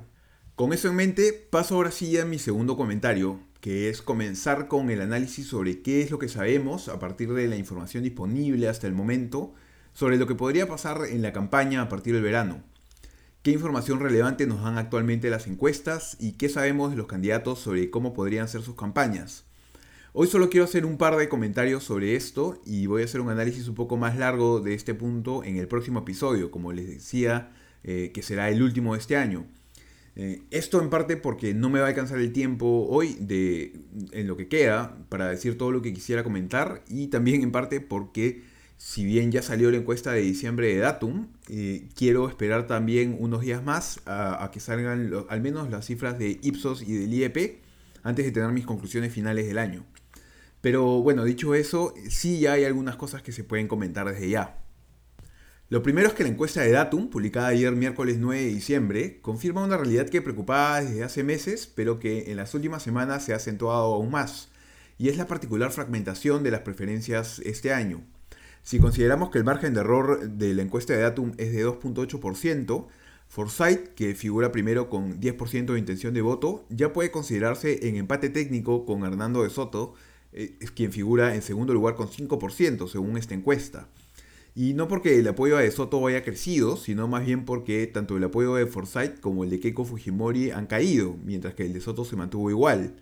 Con 0.54 0.72
eso 0.72 0.88
en 0.88 0.96
mente, 0.96 1.32
paso 1.32 1.74
ahora 1.74 1.90
sí 1.90 2.16
a 2.18 2.24
mi 2.24 2.38
segundo 2.38 2.76
comentario, 2.76 3.40
que 3.60 3.88
es 3.88 4.02
comenzar 4.02 4.68
con 4.68 4.90
el 4.90 5.00
análisis 5.00 5.48
sobre 5.48 5.82
qué 5.82 6.02
es 6.02 6.10
lo 6.10 6.18
que 6.18 6.28
sabemos 6.28 6.88
a 6.88 6.98
partir 6.98 7.32
de 7.32 7.48
la 7.48 7.56
información 7.56 8.04
disponible 8.04 8.68
hasta 8.68 8.86
el 8.86 8.92
momento 8.92 9.54
sobre 9.94 10.16
lo 10.16 10.26
que 10.26 10.34
podría 10.34 10.68
pasar 10.68 11.00
en 11.08 11.22
la 11.22 11.32
campaña 11.32 11.82
a 11.82 11.88
partir 11.88 12.14
del 12.14 12.22
verano. 12.22 12.62
¿Qué 13.42 13.50
información 13.50 14.00
relevante 14.00 14.46
nos 14.46 14.62
dan 14.62 14.78
actualmente 14.78 15.28
las 15.28 15.46
encuestas 15.46 16.16
y 16.20 16.32
qué 16.32 16.48
sabemos 16.48 16.90
de 16.90 16.96
los 16.96 17.06
candidatos 17.06 17.58
sobre 17.58 17.90
cómo 17.90 18.14
podrían 18.14 18.48
ser 18.48 18.62
sus 18.62 18.76
campañas? 18.76 19.44
Hoy 20.16 20.28
solo 20.28 20.48
quiero 20.48 20.62
hacer 20.62 20.86
un 20.86 20.96
par 20.96 21.16
de 21.16 21.28
comentarios 21.28 21.82
sobre 21.82 22.14
esto 22.14 22.62
y 22.64 22.86
voy 22.86 23.02
a 23.02 23.04
hacer 23.04 23.20
un 23.20 23.30
análisis 23.30 23.66
un 23.66 23.74
poco 23.74 23.96
más 23.96 24.16
largo 24.16 24.60
de 24.60 24.72
este 24.72 24.94
punto 24.94 25.42
en 25.42 25.56
el 25.56 25.66
próximo 25.66 25.98
episodio, 25.98 26.52
como 26.52 26.72
les 26.72 26.86
decía, 26.86 27.50
eh, 27.82 28.12
que 28.14 28.22
será 28.22 28.48
el 28.48 28.62
último 28.62 28.94
de 28.94 29.00
este 29.00 29.16
año. 29.16 29.44
Eh, 30.14 30.42
esto 30.52 30.80
en 30.80 30.88
parte 30.88 31.16
porque 31.16 31.52
no 31.52 31.68
me 31.68 31.80
va 31.80 31.86
a 31.86 31.88
alcanzar 31.88 32.20
el 32.20 32.32
tiempo 32.32 32.86
hoy 32.88 33.16
de, 33.18 33.72
en 34.12 34.28
lo 34.28 34.36
que 34.36 34.46
queda 34.46 34.96
para 35.08 35.28
decir 35.28 35.58
todo 35.58 35.72
lo 35.72 35.82
que 35.82 35.92
quisiera 35.92 36.22
comentar 36.22 36.84
y 36.88 37.08
también 37.08 37.42
en 37.42 37.50
parte 37.50 37.80
porque 37.80 38.44
si 38.76 39.04
bien 39.04 39.32
ya 39.32 39.42
salió 39.42 39.68
la 39.72 39.78
encuesta 39.78 40.12
de 40.12 40.20
diciembre 40.20 40.68
de 40.68 40.78
Datum, 40.78 41.26
eh, 41.48 41.88
quiero 41.96 42.28
esperar 42.28 42.68
también 42.68 43.16
unos 43.18 43.40
días 43.40 43.64
más 43.64 44.00
a, 44.06 44.48
que 44.52 44.60
salgan 44.60 45.12
al 45.28 45.40
menos 45.40 45.70
las 45.70 45.86
cifras 45.86 46.20
de 46.20 46.38
Ipsos 46.40 46.82
y 46.82 46.92
del 46.92 47.12
IEP 47.12 47.64
antes 48.04 48.24
de 48.24 48.30
tener 48.30 48.52
mis 48.52 48.64
conclusiones 48.64 49.12
finales 49.12 49.48
del 49.48 49.58
año. 49.58 49.84
Pero 50.64 51.02
bueno, 51.02 51.24
dicho 51.24 51.54
eso, 51.54 51.92
sí 52.08 52.40
ya 52.40 52.54
hay 52.54 52.64
algunas 52.64 52.96
cosas 52.96 53.20
que 53.20 53.32
se 53.32 53.44
pueden 53.44 53.68
comentar 53.68 54.10
desde 54.10 54.30
ya. 54.30 54.64
Lo 55.68 55.82
primero 55.82 56.08
es 56.08 56.14
que 56.14 56.22
la 56.22 56.30
encuesta 56.30 56.62
de 56.62 56.70
Datum, 56.70 57.10
publicada 57.10 57.48
ayer 57.48 57.70
miércoles 57.76 58.16
9 58.18 58.40
de 58.40 58.48
diciembre, 58.48 59.20
confirma 59.20 59.62
una 59.62 59.76
realidad 59.76 60.08
que 60.08 60.22
preocupaba 60.22 60.80
desde 60.80 61.04
hace 61.04 61.22
meses, 61.22 61.66
pero 61.66 61.98
que 61.98 62.30
en 62.30 62.38
las 62.38 62.54
últimas 62.54 62.82
semanas 62.82 63.26
se 63.26 63.34
ha 63.34 63.36
acentuado 63.36 63.92
aún 63.92 64.10
más, 64.10 64.48
y 64.96 65.10
es 65.10 65.18
la 65.18 65.26
particular 65.26 65.70
fragmentación 65.70 66.42
de 66.42 66.52
las 66.52 66.60
preferencias 66.60 67.40
este 67.40 67.74
año. 67.74 68.00
Si 68.62 68.78
consideramos 68.78 69.28
que 69.28 69.36
el 69.36 69.44
margen 69.44 69.74
de 69.74 69.80
error 69.80 70.30
de 70.30 70.54
la 70.54 70.62
encuesta 70.62 70.94
de 70.94 71.02
Datum 71.02 71.32
es 71.36 71.52
de 71.52 71.66
2.8%, 71.66 72.86
Forsyth, 73.28 73.88
que 73.94 74.14
figura 74.14 74.50
primero 74.50 74.88
con 74.88 75.20
10% 75.20 75.74
de 75.74 75.78
intención 75.78 76.14
de 76.14 76.22
voto, 76.22 76.64
ya 76.70 76.94
puede 76.94 77.10
considerarse 77.10 77.86
en 77.86 77.96
empate 77.96 78.30
técnico 78.30 78.86
con 78.86 79.04
Hernando 79.04 79.42
de 79.42 79.50
Soto, 79.50 79.94
eh, 80.34 80.58
quien 80.74 80.92
figura 80.92 81.34
en 81.34 81.42
segundo 81.42 81.72
lugar 81.72 81.94
con 81.94 82.08
5% 82.08 82.88
según 82.88 83.16
esta 83.16 83.34
encuesta. 83.34 83.88
Y 84.56 84.74
no 84.74 84.86
porque 84.86 85.18
el 85.18 85.26
apoyo 85.26 85.56
a 85.56 85.62
De 85.62 85.70
Soto 85.70 86.06
haya 86.06 86.22
crecido, 86.22 86.76
sino 86.76 87.08
más 87.08 87.26
bien 87.26 87.44
porque 87.44 87.86
tanto 87.88 88.16
el 88.16 88.24
apoyo 88.24 88.54
de 88.54 88.66
Forsyth 88.66 89.20
como 89.20 89.42
el 89.42 89.50
de 89.50 89.58
Keiko 89.58 89.84
Fujimori 89.84 90.52
han 90.52 90.66
caído, 90.66 91.16
mientras 91.24 91.54
que 91.54 91.64
el 91.66 91.72
de 91.72 91.80
Soto 91.80 92.04
se 92.04 92.14
mantuvo 92.16 92.50
igual. 92.50 92.94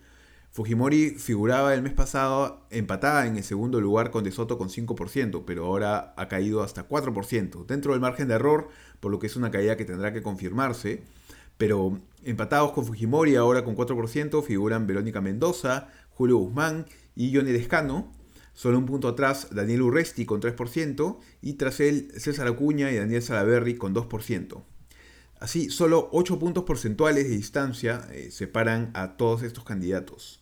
Fujimori 0.51 1.11
figuraba 1.11 1.73
el 1.73 1.81
mes 1.81 1.93
pasado 1.93 2.65
empatada 2.69 3.27
en 3.27 3.37
el 3.37 3.43
segundo 3.43 3.81
lugar 3.81 4.09
con 4.11 4.23
De 4.23 4.31
Soto 4.31 4.57
con 4.57 4.69
5%, 4.69 5.43
pero 5.45 5.65
ahora 5.65 6.13
ha 6.17 6.27
caído 6.27 6.63
hasta 6.63 6.87
4%, 6.87 7.65
dentro 7.65 7.93
del 7.93 8.01
margen 8.01 8.27
de 8.27 8.35
error, 8.35 8.69
por 8.99 9.11
lo 9.11 9.19
que 9.19 9.27
es 9.27 9.35
una 9.35 9.51
caída 9.51 9.77
que 9.77 9.85
tendrá 9.85 10.13
que 10.13 10.23
confirmarse. 10.23 11.03
Pero 11.57 11.99
empatados 12.23 12.71
con 12.71 12.85
Fujimori 12.85 13.35
ahora 13.35 13.63
con 13.63 13.75
4% 13.75 14.43
figuran 14.43 14.87
Verónica 14.87 15.21
Mendoza, 15.21 15.89
Julio 16.15 16.37
Guzmán 16.37 16.85
y 17.15 17.35
Johnny 17.35 17.51
Descano, 17.51 18.11
Solo 18.53 18.77
un 18.77 18.85
punto 18.85 19.07
atrás, 19.07 19.47
Daniel 19.51 19.81
Urresti 19.81 20.25
con 20.25 20.39
3% 20.39 21.17
y 21.41 21.53
tras 21.53 21.79
él 21.79 22.11
César 22.15 22.47
Acuña 22.47 22.91
y 22.91 22.97
Daniel 22.97 23.23
Salaverry 23.23 23.75
con 23.75 23.95
2%. 23.95 24.63
Así, 25.39 25.69
solo 25.69 26.09
8 26.13 26.39
puntos 26.39 26.63
porcentuales 26.63 27.25
de 27.25 27.35
distancia 27.35 28.07
eh, 28.11 28.29
separan 28.31 28.91
a 28.93 29.17
todos 29.17 29.41
estos 29.41 29.63
candidatos. 29.63 30.41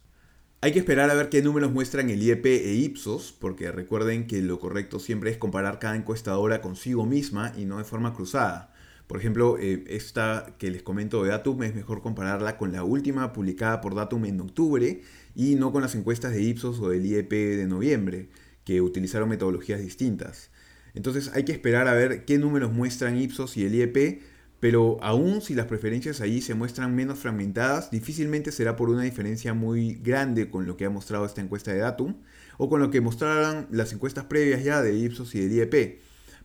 Hay 0.59 0.73
que 0.73 0.79
esperar 0.79 1.09
a 1.09 1.15
ver 1.15 1.29
qué 1.29 1.41
números 1.41 1.71
muestran 1.71 2.09
el 2.09 2.21
IEP 2.21 2.45
e 2.45 2.73
Ipsos, 2.73 3.31
porque 3.31 3.71
recuerden 3.71 4.27
que 4.27 4.41
lo 4.41 4.59
correcto 4.59 4.99
siempre 4.99 5.31
es 5.31 5.37
comparar 5.37 5.79
cada 5.79 5.95
encuestadora 5.95 6.61
consigo 6.61 7.05
misma 7.05 7.53
y 7.57 7.65
no 7.65 7.79
de 7.79 7.83
forma 7.83 8.13
cruzada. 8.13 8.73
Por 9.11 9.19
ejemplo, 9.19 9.57
eh, 9.59 9.83
esta 9.89 10.55
que 10.57 10.71
les 10.71 10.83
comento 10.83 11.21
de 11.21 11.31
Datum 11.31 11.63
es 11.63 11.75
mejor 11.75 12.01
compararla 12.01 12.55
con 12.55 12.71
la 12.71 12.85
última 12.85 13.33
publicada 13.33 13.81
por 13.81 13.93
Datum 13.93 14.23
en 14.23 14.39
octubre 14.39 15.01
y 15.35 15.55
no 15.55 15.73
con 15.73 15.81
las 15.81 15.95
encuestas 15.95 16.31
de 16.31 16.41
Ipsos 16.41 16.79
o 16.79 16.87
del 16.87 17.05
IEP 17.05 17.29
de 17.29 17.67
noviembre, 17.67 18.29
que 18.63 18.79
utilizaron 18.79 19.27
metodologías 19.27 19.81
distintas. 19.81 20.49
Entonces 20.93 21.29
hay 21.33 21.43
que 21.43 21.51
esperar 21.51 21.89
a 21.89 21.93
ver 21.93 22.23
qué 22.23 22.37
números 22.37 22.71
muestran 22.71 23.17
Ipsos 23.17 23.57
y 23.57 23.65
el 23.65 23.75
IEP, 23.75 24.21
pero 24.61 24.97
aún 25.01 25.41
si 25.41 25.55
las 25.55 25.65
preferencias 25.65 26.21
allí 26.21 26.39
se 26.39 26.53
muestran 26.53 26.95
menos 26.95 27.19
fragmentadas, 27.19 27.91
difícilmente 27.91 28.53
será 28.53 28.77
por 28.77 28.89
una 28.89 29.01
diferencia 29.01 29.53
muy 29.53 29.95
grande 29.95 30.49
con 30.49 30.65
lo 30.65 30.77
que 30.77 30.85
ha 30.85 30.89
mostrado 30.89 31.25
esta 31.25 31.41
encuesta 31.41 31.73
de 31.73 31.79
Datum 31.79 32.15
o 32.57 32.69
con 32.69 32.79
lo 32.79 32.89
que 32.89 33.01
mostraran 33.01 33.67
las 33.71 33.91
encuestas 33.91 34.23
previas 34.23 34.63
ya 34.63 34.81
de 34.81 34.95
Ipsos 34.95 35.35
y 35.35 35.41
del 35.41 35.51
IEP, 35.51 35.99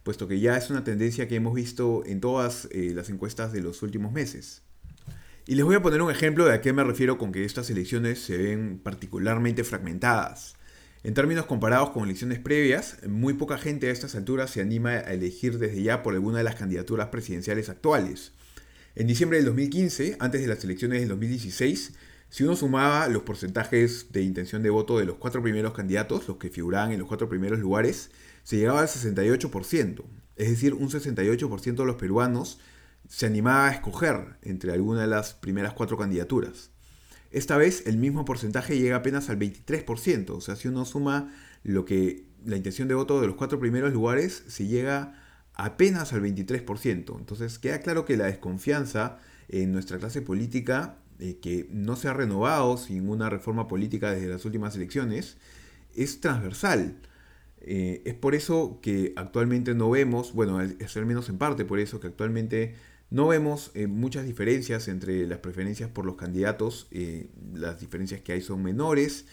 puesto 0.06 0.28
que 0.28 0.38
ya 0.38 0.56
es 0.56 0.70
una 0.70 0.84
tendencia 0.84 1.26
que 1.26 1.34
hemos 1.34 1.52
visto 1.52 2.04
en 2.06 2.20
todas 2.20 2.68
eh, 2.70 2.92
las 2.94 3.10
encuestas 3.10 3.52
de 3.52 3.60
los 3.60 3.82
últimos 3.82 4.12
meses. 4.12 4.62
Y 5.48 5.56
les 5.56 5.64
voy 5.64 5.74
a 5.74 5.82
poner 5.82 6.00
un 6.00 6.12
ejemplo 6.12 6.44
de 6.44 6.54
a 6.54 6.60
qué 6.60 6.72
me 6.72 6.84
refiero 6.84 7.18
con 7.18 7.32
que 7.32 7.44
estas 7.44 7.70
elecciones 7.70 8.20
se 8.20 8.36
ven 8.38 8.78
particularmente 8.78 9.64
fragmentadas. 9.64 10.54
En 11.02 11.12
términos 11.12 11.46
comparados 11.46 11.90
con 11.90 12.04
elecciones 12.04 12.38
previas, 12.38 12.98
muy 13.08 13.34
poca 13.34 13.58
gente 13.58 13.88
a 13.88 13.90
estas 13.90 14.14
alturas 14.14 14.50
se 14.50 14.60
anima 14.60 14.90
a 14.90 15.12
elegir 15.12 15.58
desde 15.58 15.82
ya 15.82 16.04
por 16.04 16.14
alguna 16.14 16.38
de 16.38 16.44
las 16.44 16.54
candidaturas 16.54 17.08
presidenciales 17.08 17.68
actuales. 17.68 18.30
En 18.94 19.08
diciembre 19.08 19.38
del 19.38 19.46
2015, 19.46 20.18
antes 20.20 20.40
de 20.40 20.46
las 20.46 20.62
elecciones 20.62 21.00
del 21.00 21.08
2016, 21.08 21.94
si 22.28 22.44
uno 22.44 22.56
sumaba 22.56 23.08
los 23.08 23.22
porcentajes 23.22 24.12
de 24.12 24.22
intención 24.22 24.62
de 24.62 24.70
voto 24.70 24.98
de 24.98 25.04
los 25.04 25.16
cuatro 25.16 25.42
primeros 25.42 25.72
candidatos, 25.72 26.28
los 26.28 26.36
que 26.36 26.50
figuraban 26.50 26.92
en 26.92 26.98
los 26.98 27.08
cuatro 27.08 27.28
primeros 27.28 27.58
lugares, 27.58 28.10
se 28.42 28.56
llegaba 28.56 28.80
al 28.80 28.88
68%. 28.88 30.04
Es 30.36 30.50
decir, 30.50 30.74
un 30.74 30.90
68% 30.90 31.74
de 31.76 31.84
los 31.84 31.96
peruanos 31.96 32.58
se 33.08 33.26
animaba 33.26 33.68
a 33.68 33.72
escoger 33.72 34.36
entre 34.42 34.72
alguna 34.72 35.02
de 35.02 35.06
las 35.06 35.34
primeras 35.34 35.72
cuatro 35.72 35.96
candidaturas. 35.96 36.70
Esta 37.30 37.56
vez 37.56 37.86
el 37.86 37.98
mismo 37.98 38.24
porcentaje 38.24 38.78
llega 38.78 38.96
apenas 38.96 39.30
al 39.30 39.38
23%, 39.38 40.30
o 40.30 40.40
sea, 40.40 40.56
si 40.56 40.68
uno 40.68 40.84
suma 40.84 41.32
lo 41.62 41.84
que 41.84 42.26
la 42.44 42.56
intención 42.56 42.88
de 42.88 42.94
voto 42.94 43.20
de 43.20 43.26
los 43.26 43.36
cuatro 43.36 43.58
primeros 43.58 43.92
lugares, 43.92 44.44
se 44.46 44.66
llega 44.66 45.14
apenas 45.54 46.12
al 46.12 46.22
23%. 46.22 47.18
Entonces 47.18 47.58
queda 47.58 47.80
claro 47.80 48.04
que 48.04 48.16
la 48.16 48.26
desconfianza 48.26 49.18
en 49.48 49.72
nuestra 49.72 49.98
clase 49.98 50.22
política, 50.22 50.98
eh, 51.18 51.38
que 51.40 51.68
no 51.70 51.96
se 51.96 52.08
ha 52.08 52.12
renovado 52.12 52.76
sin 52.76 53.08
una 53.08 53.30
reforma 53.30 53.68
política 53.68 54.12
desde 54.12 54.28
las 54.28 54.44
últimas 54.44 54.76
elecciones, 54.76 55.36
es 55.94 56.20
transversal. 56.20 56.96
Eh, 57.60 58.02
es 58.04 58.14
por 58.14 58.34
eso 58.34 58.78
que 58.82 59.12
actualmente 59.16 59.74
no 59.74 59.90
vemos, 59.90 60.32
bueno, 60.32 60.60
es 60.60 60.96
al 60.96 61.06
menos 61.06 61.28
en 61.28 61.38
parte 61.38 61.64
por 61.64 61.78
eso 61.78 62.00
que 62.00 62.06
actualmente 62.06 62.74
no 63.10 63.28
vemos 63.28 63.70
eh, 63.74 63.86
muchas 63.86 64.26
diferencias 64.26 64.88
entre 64.88 65.26
las 65.26 65.38
preferencias 65.38 65.90
por 65.90 66.06
los 66.06 66.16
candidatos, 66.16 66.88
las 67.54 67.80
diferencias 67.80 68.20
que 68.20 68.32
hay 68.32 68.40
son 68.40 68.62
menores 68.62 69.26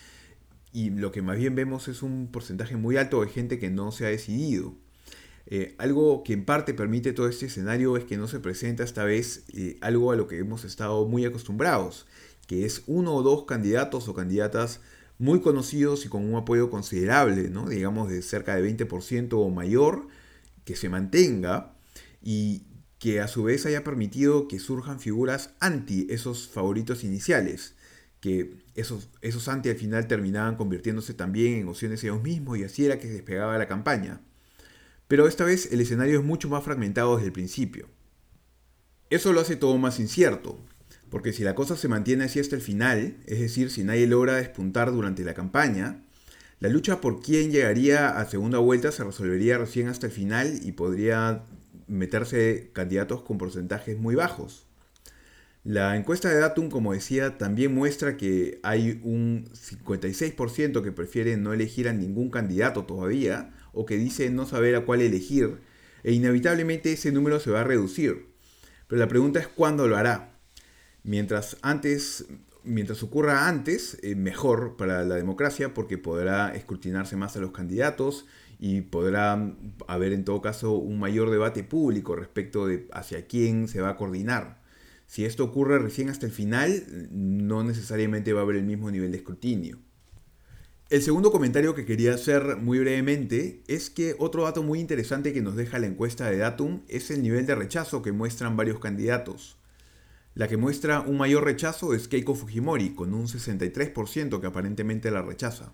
y 0.71 0.89
lo 0.89 1.11
que 1.11 1.21
más 1.21 1.37
bien 1.37 1.55
vemos 1.55 1.87
es 1.87 2.01
un 2.01 2.27
porcentaje 2.31 2.75
muy 2.75 2.97
alto 2.97 3.21
de 3.21 3.27
gente 3.27 3.59
que 3.59 3.69
no 3.69 3.91
se 3.91 4.05
ha 4.05 4.09
decidido. 4.09 4.75
Eh, 5.45 5.75
algo 5.77 6.23
que 6.23 6.33
en 6.33 6.45
parte 6.45 6.73
permite 6.73 7.13
todo 7.13 7.27
este 7.27 7.47
escenario 7.47 7.97
es 7.97 8.05
que 8.05 8.17
no 8.17 8.27
se 8.27 8.39
presenta 8.39 8.83
esta 8.83 9.03
vez 9.03 9.43
algo 9.81 10.11
a 10.11 10.15
lo 10.15 10.27
que 10.27 10.39
hemos 10.39 10.63
estado 10.63 11.05
muy 11.05 11.25
acostumbrados, 11.25 12.07
que 12.47 12.65
es 12.65 12.83
uno 12.87 13.13
o 13.13 13.23
dos 13.23 13.45
candidatos 13.45 14.07
o 14.07 14.13
candidatas 14.13 14.79
muy 15.19 15.41
conocidos 15.41 16.05
y 16.05 16.09
con 16.09 16.25
un 16.25 16.35
apoyo 16.35 16.69
considerable, 16.69 17.49
¿no? 17.49 17.69
digamos 17.69 18.09
de 18.09 18.21
cerca 18.21 18.55
de 18.55 18.63
20% 18.63 19.33
o 19.33 19.49
mayor, 19.49 20.07
que 20.65 20.75
se 20.75 20.89
mantenga 20.89 21.73
y 22.21 22.63
que 22.99 23.19
a 23.19 23.27
su 23.27 23.43
vez 23.43 23.65
haya 23.65 23.83
permitido 23.83 24.47
que 24.47 24.59
surjan 24.59 24.99
figuras 24.99 25.51
anti 25.59 26.07
esos 26.09 26.47
favoritos 26.47 27.03
iniciales, 27.03 27.75
que 28.19 28.55
esos, 28.75 29.09
esos 29.21 29.47
anti 29.49 29.69
al 29.69 29.75
final 29.75 30.07
terminaban 30.07 30.55
convirtiéndose 30.55 31.13
también 31.13 31.55
en 31.55 31.67
opciones 31.67 32.03
ellos 32.03 32.23
mismos 32.23 32.57
y 32.57 32.63
así 32.63 32.85
era 32.85 32.97
que 32.99 33.07
se 33.07 33.13
despegaba 33.13 33.57
la 33.57 33.67
campaña. 33.67 34.21
Pero 35.07 35.27
esta 35.27 35.45
vez 35.45 35.71
el 35.71 35.81
escenario 35.81 36.19
es 36.19 36.25
mucho 36.25 36.49
más 36.49 36.63
fragmentado 36.63 37.15
desde 37.15 37.27
el 37.27 37.33
principio. 37.33 37.89
Eso 39.09 39.33
lo 39.33 39.41
hace 39.41 39.55
todo 39.55 39.77
más 39.77 39.99
incierto, 39.99 40.59
porque 41.09 41.33
si 41.33 41.43
la 41.43 41.55
cosa 41.55 41.77
se 41.77 41.87
mantiene 41.87 42.23
así 42.23 42.39
hasta 42.39 42.55
el 42.55 42.61
final, 42.61 43.17
es 43.27 43.39
decir, 43.39 43.69
si 43.69 43.83
nadie 43.83 44.07
logra 44.07 44.35
despuntar 44.35 44.91
durante 44.91 45.23
la 45.23 45.35
campaña, 45.35 46.03
la 46.59 46.69
lucha 46.69 47.01
por 47.01 47.21
quién 47.21 47.51
llegaría 47.51 48.17
a 48.17 48.25
segunda 48.25 48.57
vuelta 48.57 48.91
se 48.91 49.03
resolvería 49.03 49.57
recién 49.57 49.89
hasta 49.89 50.07
el 50.07 50.13
final 50.13 50.59
y 50.63 50.71
podría 50.71 51.43
meterse 51.87 52.71
candidatos 52.73 53.21
con 53.21 53.37
porcentajes 53.37 53.97
muy 53.99 54.15
bajos. 54.15 54.65
La 55.63 55.95
encuesta 55.95 56.29
de 56.29 56.39
Datum, 56.39 56.69
como 56.69 56.93
decía, 56.93 57.37
también 57.37 57.73
muestra 57.73 58.17
que 58.17 58.59
hay 58.63 58.99
un 59.03 59.45
56% 59.53 60.81
que 60.81 60.91
prefiere 60.91 61.37
no 61.37 61.53
elegir 61.53 61.87
a 61.87 61.93
ningún 61.93 62.29
candidato 62.29 62.85
todavía 62.85 63.53
o 63.73 63.85
que 63.85 63.97
dice 63.97 64.29
no 64.29 64.45
saber 64.45 64.75
a 64.75 64.85
cuál 64.85 65.01
elegir 65.01 65.59
e 66.03 66.13
inevitablemente 66.13 66.93
ese 66.93 67.11
número 67.11 67.39
se 67.39 67.51
va 67.51 67.61
a 67.61 67.65
reducir. 67.65 68.27
Pero 68.87 68.99
la 68.99 69.07
pregunta 69.07 69.39
es 69.39 69.47
cuándo 69.47 69.87
lo 69.87 69.97
hará. 69.97 70.37
Mientras 71.03 71.57
antes 71.61 72.25
mientras 72.63 73.03
ocurra 73.03 73.47
antes, 73.47 73.97
eh, 74.01 74.15
mejor 74.15 74.75
para 74.77 75.03
la 75.03 75.15
democracia 75.15 75.73
porque 75.73 75.97
podrá 75.97 76.55
escrutinarse 76.55 77.15
más 77.15 77.35
a 77.35 77.39
los 77.39 77.51
candidatos 77.51 78.25
y 78.59 78.81
podrá 78.81 79.53
haber 79.87 80.13
en 80.13 80.23
todo 80.23 80.41
caso 80.41 80.73
un 80.73 80.99
mayor 80.99 81.29
debate 81.29 81.63
público 81.63 82.15
respecto 82.15 82.67
de 82.67 82.87
hacia 82.93 83.27
quién 83.27 83.67
se 83.67 83.81
va 83.81 83.89
a 83.89 83.97
coordinar. 83.97 84.61
Si 85.05 85.25
esto 85.25 85.43
ocurre 85.43 85.79
recién 85.79 86.09
hasta 86.09 86.25
el 86.25 86.31
final, 86.31 86.83
no 87.11 87.63
necesariamente 87.63 88.33
va 88.33 88.39
a 88.39 88.43
haber 88.43 88.55
el 88.55 88.63
mismo 88.63 88.89
nivel 88.89 89.11
de 89.11 89.17
escrutinio. 89.17 89.79
El 90.93 91.01
segundo 91.01 91.31
comentario 91.31 91.73
que 91.73 91.85
quería 91.85 92.13
hacer 92.13 92.57
muy 92.57 92.77
brevemente 92.77 93.63
es 93.65 93.89
que 93.89 94.15
otro 94.19 94.43
dato 94.43 94.61
muy 94.61 94.79
interesante 94.79 95.33
que 95.33 95.41
nos 95.41 95.55
deja 95.55 95.79
la 95.79 95.87
encuesta 95.87 96.29
de 96.29 96.37
Datum 96.37 96.83
es 96.87 97.09
el 97.09 97.23
nivel 97.23 97.47
de 97.47 97.55
rechazo 97.55 98.03
que 98.03 98.11
muestran 98.11 98.55
varios 98.55 98.77
candidatos. 98.77 99.57
La 100.35 100.47
que 100.47 100.55
muestra 100.55 101.01
un 101.01 101.17
mayor 101.17 101.45
rechazo 101.45 101.95
es 101.95 102.07
Keiko 102.07 102.35
Fujimori, 102.35 102.93
con 102.93 103.15
un 103.15 103.25
63% 103.25 104.39
que 104.39 104.45
aparentemente 104.45 105.09
la 105.09 105.23
rechaza. 105.23 105.73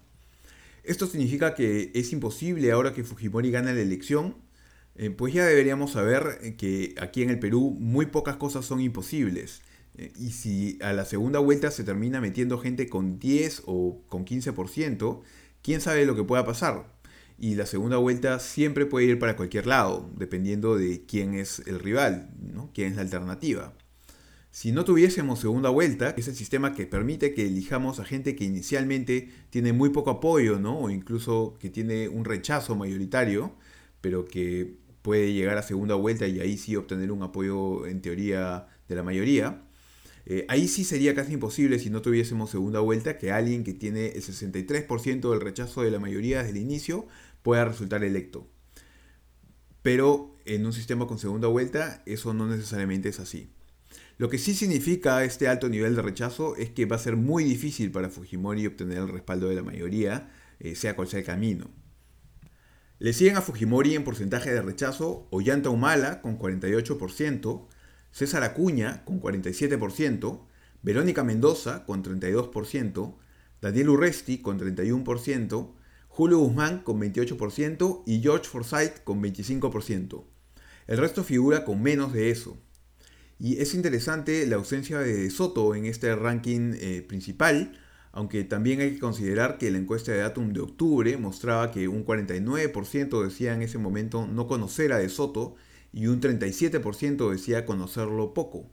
Esto 0.85 1.05
significa 1.05 1.53
que 1.53 1.91
es 1.93 2.13
imposible 2.13 2.71
ahora 2.71 2.93
que 2.93 3.03
Fujimori 3.03 3.51
gana 3.51 3.73
la 3.73 3.81
elección, 3.81 4.37
eh, 4.95 5.09
pues 5.09 5.33
ya 5.33 5.45
deberíamos 5.45 5.91
saber 5.91 6.55
que 6.55 6.95
aquí 6.97 7.23
en 7.23 7.29
el 7.29 7.39
Perú 7.39 7.75
muy 7.77 8.05
pocas 8.05 8.37
cosas 8.37 8.63
son 8.63 8.79
imposibles. 8.79 9.63
Y 10.17 10.31
si 10.31 10.77
a 10.81 10.93
la 10.93 11.05
segunda 11.05 11.39
vuelta 11.39 11.71
se 11.71 11.83
termina 11.83 12.21
metiendo 12.21 12.57
gente 12.57 12.87
con 12.89 13.19
10 13.19 13.63
o 13.65 14.01
con 14.07 14.25
15%, 14.25 15.21
quién 15.61 15.81
sabe 15.81 16.05
lo 16.05 16.15
que 16.15 16.23
pueda 16.23 16.45
pasar. 16.45 16.97
y 17.41 17.55
la 17.55 17.65
segunda 17.65 17.95
vuelta 17.97 18.37
siempre 18.39 18.85
puede 18.85 19.05
ir 19.05 19.19
para 19.19 19.37
cualquier 19.37 19.65
lado, 19.65 20.09
dependiendo 20.17 20.75
de 20.77 21.05
quién 21.05 21.35
es 21.35 21.59
el 21.67 21.79
rival, 21.79 22.31
¿no? 22.41 22.69
quién 22.73 22.89
es 22.89 22.95
la 22.97 23.01
alternativa. 23.03 23.73
Si 24.51 24.71
no 24.71 24.83
tuviésemos 24.83 25.39
segunda 25.39 25.69
vuelta, 25.69 26.15
que 26.15 26.21
es 26.21 26.27
el 26.27 26.35
sistema 26.35 26.73
que 26.73 26.85
permite 26.85 27.33
que 27.33 27.45
elijamos 27.45 27.99
a 27.99 28.05
gente 28.05 28.35
que 28.35 28.45
inicialmente 28.45 29.29
tiene 29.51 29.73
muy 29.73 29.89
poco 29.91 30.09
apoyo, 30.09 30.59
¿no? 30.59 30.79
o 30.79 30.89
incluso 30.89 31.55
que 31.59 31.69
tiene 31.69 32.09
un 32.09 32.25
rechazo 32.25 32.75
mayoritario, 32.75 33.53
pero 34.01 34.25
que 34.25 34.75
puede 35.01 35.33
llegar 35.33 35.57
a 35.57 35.63
segunda 35.63 35.95
vuelta 35.95 36.27
y 36.27 36.39
ahí 36.39 36.57
sí 36.57 36.75
obtener 36.75 37.11
un 37.11 37.23
apoyo 37.23 37.85
en 37.85 38.01
teoría 38.01 38.67
de 38.87 38.95
la 38.95 39.03
mayoría. 39.03 39.63
Eh, 40.31 40.45
ahí 40.47 40.67
sí 40.67 40.83
sería 40.83 41.15
casi 41.15 41.33
imposible 41.33 41.79
si 41.79 41.89
no 41.89 42.03
tuviésemos 42.03 42.51
segunda 42.51 42.79
vuelta 42.81 43.17
que 43.17 43.31
alguien 43.31 43.63
que 43.63 43.73
tiene 43.73 44.09
el 44.09 44.21
63% 44.21 45.31
del 45.31 45.41
rechazo 45.41 45.81
de 45.81 45.89
la 45.89 45.99
mayoría 45.99 46.37
desde 46.37 46.51
el 46.51 46.57
inicio 46.57 47.07
pueda 47.41 47.65
resultar 47.65 48.03
electo. 48.03 48.47
Pero 49.81 50.37
en 50.45 50.67
un 50.67 50.73
sistema 50.73 51.07
con 51.07 51.17
segunda 51.17 51.47
vuelta 51.47 52.03
eso 52.05 52.35
no 52.35 52.45
necesariamente 52.45 53.09
es 53.09 53.19
así. 53.19 53.49
Lo 54.19 54.29
que 54.29 54.37
sí 54.37 54.53
significa 54.53 55.23
este 55.23 55.47
alto 55.47 55.67
nivel 55.67 55.95
de 55.95 56.03
rechazo 56.03 56.55
es 56.57 56.69
que 56.69 56.85
va 56.85 56.97
a 56.97 56.99
ser 56.99 57.15
muy 57.15 57.43
difícil 57.43 57.89
para 57.89 58.09
Fujimori 58.09 58.67
obtener 58.67 58.99
el 58.99 59.07
respaldo 59.07 59.49
de 59.49 59.55
la 59.55 59.63
mayoría, 59.63 60.29
eh, 60.59 60.75
sea 60.75 60.95
cual 60.95 61.07
sea 61.07 61.21
el 61.21 61.25
camino. 61.25 61.71
Le 62.99 63.13
siguen 63.13 63.37
a 63.37 63.41
Fujimori 63.41 63.95
en 63.95 64.03
porcentaje 64.03 64.51
de 64.51 64.61
rechazo 64.61 65.27
Ollanta 65.31 65.71
Humala 65.71 66.21
con 66.21 66.37
48%, 66.37 67.67
César 68.11 68.43
Acuña 68.43 69.03
con 69.05 69.21
47%, 69.21 70.41
Verónica 70.81 71.23
Mendoza 71.23 71.85
con 71.85 72.03
32%, 72.03 73.15
Daniel 73.61 73.89
Urresti 73.89 74.39
con 74.39 74.59
31%, 74.59 75.73
Julio 76.07 76.39
Guzmán 76.39 76.79
con 76.79 76.99
28% 76.99 78.03
y 78.05 78.21
George 78.21 78.47
Forsyth 78.47 79.03
con 79.03 79.21
25%. 79.21 80.23
El 80.87 80.97
resto 80.97 81.23
figura 81.23 81.65
con 81.65 81.81
menos 81.81 82.13
de 82.13 82.31
eso. 82.31 82.57
Y 83.37 83.61
es 83.61 83.73
interesante 83.73 84.45
la 84.47 84.57
ausencia 84.57 84.99
de 84.99 85.29
Soto 85.29 85.75
en 85.75 85.85
este 85.85 86.13
ranking 86.15 86.73
eh, 86.75 87.05
principal, 87.07 87.79
aunque 88.11 88.43
también 88.43 88.81
hay 88.81 88.93
que 88.93 88.99
considerar 88.99 89.57
que 89.57 89.71
la 89.71 89.77
encuesta 89.77 90.11
de 90.11 90.17
Datum 90.17 90.51
de 90.51 90.61
octubre 90.61 91.15
mostraba 91.15 91.71
que 91.71 91.87
un 91.87 92.05
49% 92.05 93.23
decía 93.23 93.53
en 93.53 93.61
ese 93.61 93.77
momento 93.77 94.27
no 94.27 94.47
conocer 94.47 94.91
a 94.91 94.97
De 94.97 95.09
Soto 95.09 95.55
y 95.91 96.07
un 96.07 96.21
37% 96.21 97.29
decía 97.31 97.65
conocerlo 97.65 98.33
poco, 98.33 98.69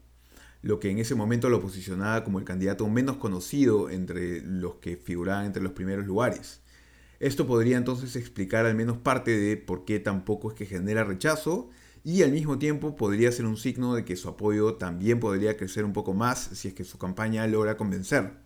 lo 0.62 0.80
que 0.80 0.90
en 0.90 0.98
ese 0.98 1.14
momento 1.14 1.48
lo 1.48 1.60
posicionaba 1.60 2.24
como 2.24 2.38
el 2.38 2.44
candidato 2.44 2.88
menos 2.88 3.16
conocido 3.16 3.90
entre 3.90 4.42
los 4.42 4.76
que 4.76 4.96
figuraban 4.96 5.46
entre 5.46 5.62
los 5.62 5.72
primeros 5.72 6.06
lugares. 6.06 6.60
Esto 7.18 7.46
podría 7.46 7.78
entonces 7.78 8.16
explicar 8.16 8.66
al 8.66 8.74
menos 8.74 8.98
parte 8.98 9.38
de 9.38 9.56
por 9.56 9.84
qué 9.84 10.00
tampoco 10.00 10.50
es 10.50 10.54
que 10.54 10.66
genera 10.66 11.04
rechazo 11.04 11.70
y 12.04 12.22
al 12.22 12.32
mismo 12.32 12.58
tiempo 12.58 12.94
podría 12.94 13.32
ser 13.32 13.46
un 13.46 13.56
signo 13.56 13.94
de 13.94 14.04
que 14.04 14.16
su 14.16 14.28
apoyo 14.28 14.74
también 14.74 15.18
podría 15.18 15.56
crecer 15.56 15.84
un 15.84 15.92
poco 15.92 16.14
más 16.14 16.38
si 16.38 16.68
es 16.68 16.74
que 16.74 16.84
su 16.84 16.98
campaña 16.98 17.46
logra 17.46 17.76
convencer. 17.76 18.45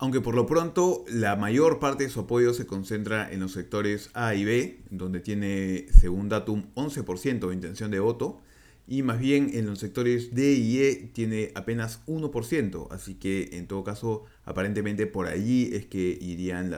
Aunque 0.00 0.20
por 0.20 0.36
lo 0.36 0.46
pronto 0.46 1.04
la 1.08 1.34
mayor 1.34 1.80
parte 1.80 2.04
de 2.04 2.10
su 2.10 2.20
apoyo 2.20 2.54
se 2.54 2.66
concentra 2.66 3.30
en 3.32 3.40
los 3.40 3.52
sectores 3.52 4.10
A 4.14 4.34
y 4.36 4.44
B, 4.44 4.80
donde 4.90 5.18
tiene, 5.18 5.86
según 5.90 6.28
Datum, 6.28 6.66
11% 6.76 7.48
de 7.48 7.54
intención 7.54 7.90
de 7.90 7.98
voto, 7.98 8.40
y 8.86 9.02
más 9.02 9.18
bien 9.18 9.50
en 9.52 9.66
los 9.66 9.80
sectores 9.80 10.34
D 10.34 10.52
y 10.52 10.78
E 10.78 11.10
tiene 11.12 11.50
apenas 11.56 12.00
1%, 12.06 12.86
así 12.92 13.14
que 13.16 13.50
en 13.52 13.66
todo 13.66 13.82
caso 13.82 14.24
aparentemente 14.44 15.06
por 15.06 15.26
allí 15.26 15.70
es 15.74 15.86
que 15.86 16.16
irían 16.20 16.72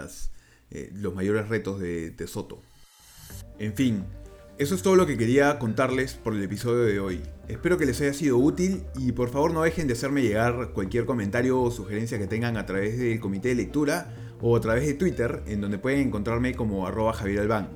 eh, 0.70 0.90
los 0.94 1.14
mayores 1.14 1.48
retos 1.48 1.78
de, 1.78 2.11
de 2.11 2.26
Soto. 2.26 2.62
En 3.59 3.74
fin, 3.74 4.04
eso 4.60 4.74
es 4.74 4.82
todo 4.82 4.94
lo 4.94 5.06
que 5.06 5.16
quería 5.16 5.58
contarles 5.58 6.12
por 6.12 6.34
el 6.34 6.42
episodio 6.42 6.82
de 6.82 7.00
hoy. 7.00 7.22
Espero 7.48 7.78
que 7.78 7.86
les 7.86 7.98
haya 8.02 8.12
sido 8.12 8.36
útil 8.36 8.82
y 8.94 9.12
por 9.12 9.30
favor 9.30 9.54
no 9.54 9.62
dejen 9.62 9.86
de 9.86 9.94
hacerme 9.94 10.20
llegar 10.20 10.72
cualquier 10.74 11.06
comentario 11.06 11.58
o 11.62 11.70
sugerencia 11.70 12.18
que 12.18 12.26
tengan 12.26 12.58
a 12.58 12.66
través 12.66 12.98
del 12.98 13.18
comité 13.20 13.48
de 13.48 13.54
lectura 13.54 14.14
o 14.38 14.54
a 14.54 14.60
través 14.60 14.86
de 14.86 14.92
Twitter, 14.92 15.42
en 15.46 15.62
donde 15.62 15.78
pueden 15.78 16.08
encontrarme 16.08 16.54
como 16.54 16.86
arroba 16.86 17.14
Javier 17.14 17.40
Albán. 17.40 17.70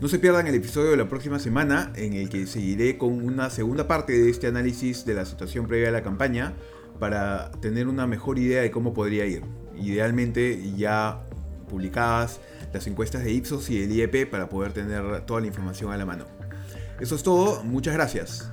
No 0.00 0.08
se 0.08 0.18
pierdan 0.18 0.46
el 0.46 0.54
episodio 0.54 0.92
de 0.92 0.96
la 0.96 1.06
próxima 1.06 1.38
semana, 1.38 1.92
en 1.96 2.14
el 2.14 2.30
que 2.30 2.46
seguiré 2.46 2.96
con 2.96 3.22
una 3.22 3.50
segunda 3.50 3.86
parte 3.86 4.14
de 4.14 4.30
este 4.30 4.46
análisis 4.46 5.04
de 5.04 5.12
la 5.12 5.26
situación 5.26 5.66
previa 5.66 5.90
a 5.90 5.92
la 5.92 6.02
campaña, 6.02 6.54
para 6.98 7.50
tener 7.60 7.88
una 7.88 8.06
mejor 8.06 8.38
idea 8.38 8.62
de 8.62 8.70
cómo 8.70 8.94
podría 8.94 9.26
ir. 9.26 9.42
Idealmente 9.76 10.72
ya 10.78 11.20
publicadas 11.68 12.40
las 12.76 12.86
encuestas 12.86 13.24
de 13.24 13.32
Ipsos 13.32 13.68
y 13.70 13.82
el 13.82 13.92
IEP 13.92 14.30
para 14.30 14.48
poder 14.48 14.72
tener 14.72 15.22
toda 15.26 15.40
la 15.40 15.46
información 15.46 15.92
a 15.92 15.96
la 15.96 16.06
mano. 16.06 16.26
Eso 17.00 17.14
es 17.14 17.22
todo, 17.22 17.62
muchas 17.64 17.94
gracias. 17.94 18.50